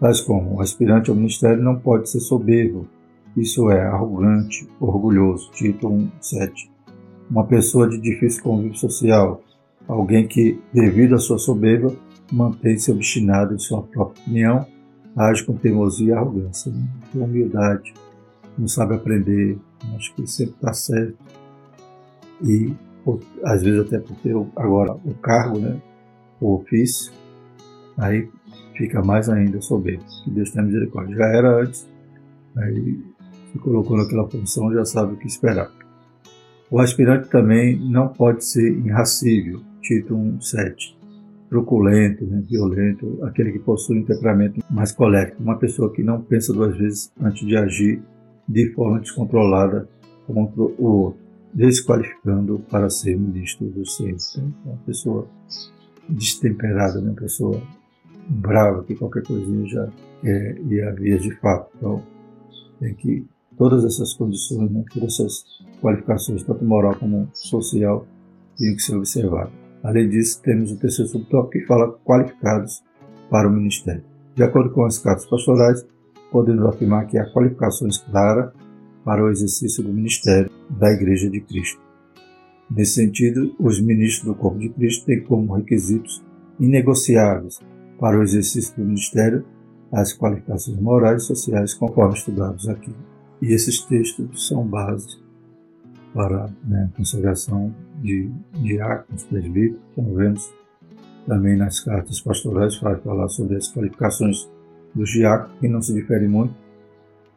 tais 0.00 0.20
como 0.20 0.56
o 0.56 0.60
aspirante 0.62 1.10
ao 1.10 1.16
ministério 1.16 1.62
não 1.62 1.78
pode 1.78 2.08
ser 2.08 2.20
soberbo, 2.20 2.88
isso 3.36 3.70
é, 3.70 3.86
arrogante, 3.86 4.66
orgulhoso, 4.80 5.50
Tito 5.52 5.88
1.7. 5.88 6.70
Uma 7.30 7.46
pessoa 7.46 7.88
de 7.88 8.00
difícil 8.00 8.42
convívio 8.42 8.76
social, 8.76 9.42
alguém 9.86 10.26
que, 10.26 10.58
devido 10.72 11.14
à 11.14 11.18
sua 11.18 11.38
soberba, 11.38 11.94
mantém-se 12.32 12.90
obstinado 12.90 13.54
em 13.54 13.58
sua 13.58 13.82
própria 13.82 14.22
opinião, 14.22 14.66
age 15.16 15.44
com 15.44 15.54
teimosia 15.54 16.08
e 16.08 16.12
arrogância, 16.12 16.72
né? 16.72 16.82
com 17.12 17.20
humildade, 17.20 17.92
não 18.58 18.66
sabe 18.66 18.94
aprender, 18.94 19.58
acho 19.96 20.14
que 20.14 20.26
sempre 20.26 20.54
está 20.54 20.72
certo. 20.72 21.16
E 22.42 22.74
ou, 23.04 23.20
às 23.44 23.62
vezes 23.62 23.80
até 23.80 23.98
por 23.98 24.16
ter 24.16 24.34
agora 24.56 24.92
o 24.92 25.14
cargo, 25.14 25.58
né, 25.58 25.80
o 26.40 26.54
ofício, 26.54 27.12
aí 27.96 28.28
fica 28.80 29.02
mais 29.02 29.28
ainda 29.28 29.60
soberbo. 29.60 30.02
Que 30.24 30.30
Deus 30.30 30.50
tenha 30.50 30.64
misericórdia. 30.64 31.14
Já 31.14 31.26
era 31.26 31.62
antes, 31.62 31.86
aí 32.56 32.98
se 33.52 33.58
colocou 33.58 33.96
naquela 33.96 34.26
função, 34.26 34.72
já 34.72 34.86
sabe 34.86 35.12
o 35.12 35.16
que 35.18 35.26
esperar. 35.26 35.70
O 36.70 36.80
aspirante 36.80 37.28
também 37.28 37.78
não 37.78 38.08
pode 38.08 38.42
ser 38.44 38.72
irracível, 38.78 39.60
título 39.82 40.20
1.7, 40.38 40.96
truculento, 41.50 42.24
né, 42.24 42.42
violento, 42.48 43.18
aquele 43.24 43.52
que 43.52 43.58
possui 43.58 43.98
um 43.98 44.04
temperamento 44.04 44.64
mais 44.70 44.92
colérico, 44.92 45.42
uma 45.42 45.58
pessoa 45.58 45.92
que 45.92 46.02
não 46.02 46.22
pensa 46.22 46.52
duas 46.52 46.76
vezes 46.76 47.12
antes 47.20 47.46
de 47.46 47.56
agir 47.56 48.00
de 48.48 48.72
forma 48.72 49.00
descontrolada 49.00 49.88
contra 50.26 50.62
o 50.62 50.84
outro, 50.84 51.20
desqualificando 51.52 52.60
para 52.70 52.88
ser 52.88 53.18
ministro 53.18 53.66
do 53.66 53.84
Senhor. 53.84 54.16
Então, 54.30 54.54
uma 54.64 54.76
pessoa 54.86 55.28
destemperada, 56.08 57.00
né, 57.00 57.10
uma 57.10 57.20
pessoa 57.20 57.60
brava, 58.30 58.84
que 58.84 58.94
qualquer 58.94 59.22
coisinha 59.24 59.66
já 59.66 59.88
é, 60.24 60.60
e 60.68 60.80
havia 60.80 61.18
de 61.18 61.34
fato. 61.40 61.70
Então, 61.76 62.02
tem 62.78 62.94
que 62.94 63.26
todas 63.58 63.84
essas 63.84 64.14
condições, 64.14 64.70
né, 64.70 64.84
todas 64.92 65.14
essas 65.14 65.44
qualificações, 65.82 66.42
tanto 66.44 66.64
moral 66.64 66.94
como 66.94 67.28
social, 67.34 68.06
tinham 68.56 68.76
que 68.76 68.82
ser 68.82 68.96
observadas. 68.96 69.52
Além 69.82 70.08
disso, 70.08 70.40
temos 70.42 70.70
o 70.70 70.78
terceiro 70.78 71.10
subtópico 71.10 71.52
que 71.52 71.66
fala 71.66 71.92
qualificados 72.04 72.82
para 73.30 73.48
o 73.48 73.52
ministério. 73.52 74.04
De 74.34 74.42
acordo 74.42 74.70
com 74.70 74.84
as 74.84 74.98
cartas 74.98 75.26
pastorais, 75.26 75.86
podemos 76.30 76.64
afirmar 76.66 77.06
que 77.06 77.18
há 77.18 77.30
qualificações 77.32 77.98
claras 77.98 78.52
para 79.04 79.24
o 79.24 79.30
exercício 79.30 79.82
do 79.82 79.92
ministério 79.92 80.50
da 80.68 80.90
Igreja 80.92 81.28
de 81.28 81.40
Cristo. 81.40 81.80
Nesse 82.70 82.92
sentido, 82.92 83.54
os 83.58 83.80
ministros 83.80 84.24
do 84.24 84.34
corpo 84.34 84.58
de 84.58 84.68
Cristo 84.68 85.06
têm 85.06 85.22
como 85.22 85.54
requisitos 85.54 86.22
inegociáveis 86.60 87.58
para 88.00 88.18
o 88.18 88.22
exercício 88.22 88.74
do 88.74 88.84
ministério 88.84 89.44
as 89.92 90.12
qualificações 90.12 90.80
morais 90.80 91.24
e 91.24 91.26
sociais 91.26 91.74
conforme 91.74 92.14
estudados 92.14 92.68
aqui. 92.68 92.94
E 93.42 93.52
esses 93.52 93.80
textos 93.82 94.46
são 94.46 94.66
base 94.66 95.18
para 96.14 96.48
né, 96.64 96.88
a 96.92 96.96
consagração 96.96 97.74
de 98.00 98.30
diáconos, 98.54 99.24
presbíteros, 99.24 99.80
como 99.94 100.14
vemos 100.14 100.52
também 101.26 101.56
nas 101.56 101.80
cartas 101.80 102.20
pastorais, 102.20 102.76
faz 102.76 103.02
falar 103.02 103.28
sobre 103.28 103.56
as 103.56 103.72
qualificações 103.72 104.48
dos 104.94 105.10
diáconos, 105.10 105.58
que 105.60 105.68
não 105.68 105.82
se 105.82 105.92
diferem 105.92 106.28
muito, 106.28 106.54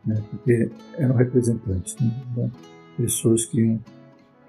né, 0.05 0.21
porque 0.31 0.71
eram 0.97 1.15
representantes, 1.15 1.95
né, 1.99 2.11
então, 2.31 2.51
pessoas 2.97 3.45
que 3.45 3.61
iam, 3.61 3.79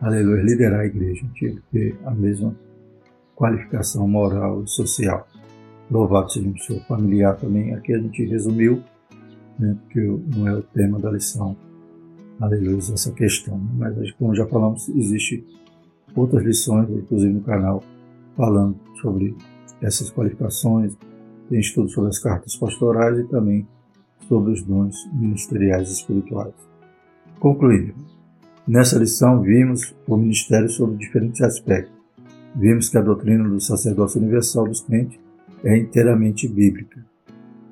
aleluia, 0.00 0.42
liderar 0.42 0.80
a 0.80 0.86
igreja, 0.86 1.26
tinha 1.34 1.52
que 1.52 1.62
ter 1.72 1.98
a 2.04 2.10
mesma 2.12 2.54
qualificação 3.34 4.06
moral 4.08 4.62
e 4.62 4.68
social. 4.68 5.26
Louvado 5.90 6.32
seja 6.32 6.48
o 6.48 6.58
Senhor 6.58 6.82
familiar 6.86 7.36
também, 7.36 7.74
aqui 7.74 7.92
a 7.92 7.98
gente 7.98 8.24
resumiu, 8.24 8.82
né, 9.58 9.76
porque 9.82 10.00
não 10.36 10.48
é 10.48 10.54
o 10.54 10.62
tema 10.62 10.98
da 10.98 11.10
lição, 11.10 11.56
aleluia, 12.40 12.78
essa 12.78 13.12
questão. 13.12 13.58
Né? 13.58 13.94
Mas, 13.96 14.12
como 14.12 14.34
já 14.34 14.46
falamos, 14.46 14.88
existe 14.88 15.44
outras 16.16 16.42
lições, 16.42 16.88
inclusive 16.90 17.32
no 17.32 17.42
canal, 17.42 17.82
falando 18.36 18.76
sobre 19.00 19.36
essas 19.80 20.10
qualificações, 20.10 20.96
tem 21.48 21.60
estudo 21.60 21.88
sobre 21.90 22.08
as 22.08 22.18
cartas 22.18 22.56
pastorais 22.56 23.18
e 23.18 23.24
também 23.24 23.66
sobre 24.26 24.52
os 24.52 24.62
dons 24.62 24.96
ministeriais 25.12 25.90
espirituais. 25.90 26.54
Concluindo, 27.38 27.94
nessa 28.66 28.98
lição 28.98 29.42
vimos 29.42 29.94
o 30.08 30.16
ministério 30.16 30.68
sob 30.70 30.96
diferentes 30.96 31.42
aspectos. 31.42 31.92
Vimos 32.56 32.88
que 32.88 32.96
a 32.96 33.02
doutrina 33.02 33.46
do 33.46 33.60
sacerdócio 33.60 34.20
universal 34.20 34.66
dos 34.66 34.80
crentes 34.80 35.18
é 35.64 35.76
inteiramente 35.76 36.46
bíblica. 36.46 37.04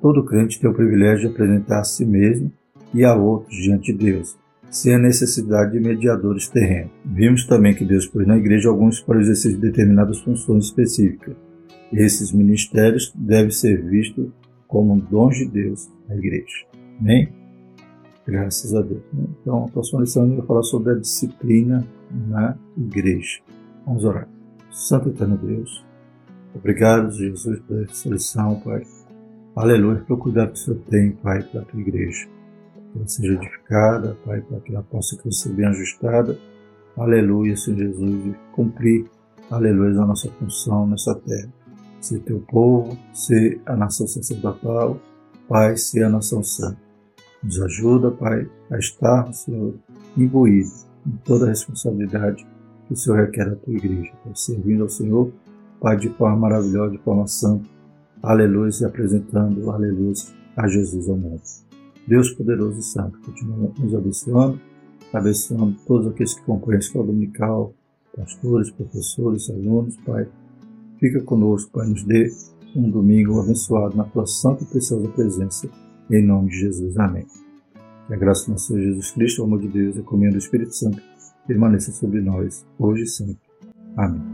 Todo 0.01 0.25
crente 0.25 0.59
tem 0.59 0.69
o 0.69 0.73
privilégio 0.73 1.29
de 1.29 1.33
apresentar 1.33 1.79
a 1.79 1.83
si 1.83 2.05
mesmo 2.05 2.51
e 2.93 3.05
a 3.05 3.15
outros 3.15 3.55
diante 3.55 3.93
de 3.93 4.11
Deus, 4.11 4.37
sem 4.69 4.95
a 4.95 4.99
necessidade 4.99 5.71
de 5.71 5.79
mediadores 5.79 6.49
terrenos. 6.49 6.91
Vimos 7.05 7.45
também 7.45 7.73
que 7.73 7.85
Deus 7.85 8.05
pôs 8.07 8.27
na 8.27 8.37
igreja 8.37 8.69
alguns 8.69 8.99
para 8.99 9.21
de 9.21 9.57
determinadas 9.57 10.19
funções 10.19 10.65
específicas. 10.65 11.35
Esses 11.91 12.31
ministérios 12.31 13.13
devem 13.15 13.51
ser 13.51 13.81
vistos 13.83 14.27
como 14.67 14.99
dons 14.99 15.37
de 15.37 15.45
Deus 15.45 15.87
na 16.09 16.15
igreja. 16.15 16.65
Amém? 16.99 17.29
Graças 18.25 18.73
a 18.73 18.81
Deus. 18.81 19.03
Então, 19.41 19.65
a 19.65 19.67
próxima 19.67 20.01
lição 20.01 20.27
eu 20.27 20.37
vou 20.37 20.45
falar 20.45 20.63
sobre 20.63 20.93
a 20.93 20.95
disciplina 20.95 21.85
na 22.27 22.57
igreja. 22.77 23.39
Vamos 23.85 24.03
orar. 24.03 24.27
Santo 24.71 25.09
Eterno 25.09 25.37
Deus, 25.37 25.85
obrigado, 26.55 27.11
Jesus, 27.11 27.59
por 27.61 27.83
essa 27.83 28.09
lição, 28.09 28.59
Pai. 28.59 28.83
Aleluia, 29.55 30.01
pelo 30.01 30.19
cuidado 30.19 30.53
que 30.53 30.59
o 30.59 30.61
Senhor 30.61 30.79
tem, 30.89 31.11
Pai, 31.11 31.43
para 31.43 31.61
a 31.61 31.65
tua 31.65 31.79
igreja 31.79 32.33
que 32.93 32.99
ela 32.99 33.07
seja 33.07 33.33
edificada, 33.33 34.17
Pai, 34.23 34.41
para 34.41 34.59
que 34.59 34.71
ela 34.71 34.83
possa 34.83 35.17
crescer 35.17 35.49
bem 35.49 35.65
ajustada. 35.65 36.37
Aleluia, 36.95 37.57
Senhor 37.57 37.77
Jesus, 37.77 38.25
e 38.27 38.35
cumprir, 38.53 39.09
aleluia, 39.49 39.99
a 39.99 40.05
nossa 40.05 40.29
função 40.31 40.87
nessa 40.87 41.15
terra. 41.15 41.51
Ser 41.99 42.19
teu 42.19 42.39
povo, 42.41 42.97
ser 43.13 43.59
a 43.65 43.75
nação 43.75 44.05
sacerdotal, 44.05 44.99
Pai, 45.47 45.75
ser 45.75 46.03
a 46.03 46.09
nação 46.09 46.43
santa. 46.43 46.81
Nos 47.43 47.59
ajuda, 47.61 48.11
Pai, 48.11 48.47
a 48.71 48.77
estar, 48.77 49.33
Senhor, 49.33 49.73
imbuído 50.15 50.69
em 51.05 51.17
toda 51.25 51.45
a 51.45 51.49
responsabilidade 51.49 52.45
que 52.87 52.93
o 52.93 52.95
Senhor 52.95 53.17
requer 53.17 53.49
da 53.49 53.55
tua 53.55 53.73
igreja, 53.73 54.11
Pai, 54.23 54.33
servindo 54.35 54.83
ao 54.83 54.89
Senhor, 54.89 55.31
Pai, 55.83 55.97
de 55.97 56.07
forma 56.11 56.37
maravilhosa, 56.37 56.93
de 56.93 57.03
forma 57.03 57.27
santa. 57.27 57.65
Aleluia, 58.21 58.71
e 58.81 58.85
apresentando, 58.85 59.69
aleluia, 59.69 60.13
a 60.55 60.65
Jesus 60.65 61.09
ao 61.09 61.17
mundo. 61.17 61.41
Deus 62.07 62.31
poderoso 62.31 62.79
e 62.79 62.83
santo, 62.83 63.19
continua 63.19 63.69
nos 63.77 63.93
abençoando, 63.93 64.61
abençoando 65.11 65.75
todos 65.85 66.07
aqueles 66.07 66.35
que 66.35 66.41
compõem 66.43 66.77
a 66.77 66.79
escola 66.79 67.07
dominical, 67.07 67.73
pastores, 68.15 68.71
professores, 68.71 69.49
alunos, 69.49 69.97
Pai. 70.05 70.25
Fica 71.01 71.21
conosco, 71.21 71.69
Pai, 71.73 71.85
nos 71.85 72.05
dê 72.05 72.31
um 72.73 72.89
domingo 72.89 73.41
abençoado 73.41 73.97
na 73.97 74.05
tua 74.05 74.25
santa 74.25 74.63
e 74.63 74.67
preciosa 74.67 75.09
presença, 75.09 75.69
em 76.09 76.25
nome 76.25 76.47
de 76.47 76.59
Jesus. 76.59 76.97
Amém. 76.97 77.25
Que 78.07 78.13
a 78.13 78.17
graça 78.17 78.45
do 78.45 78.51
nosso 78.51 78.67
Senhor 78.67 78.83
Jesus 78.83 79.11
Cristo, 79.11 79.41
o 79.41 79.45
amor 79.45 79.59
de 79.59 79.67
Deus 79.67 79.97
e 79.97 79.99
a 79.99 80.03
comunhão 80.03 80.31
do 80.31 80.37
Espírito 80.37 80.73
Santo 80.73 81.01
permaneça 81.45 81.91
sobre 81.91 82.21
nós, 82.21 82.65
hoje 82.79 83.03
e 83.03 83.07
sempre. 83.07 83.37
Amém. 83.97 84.32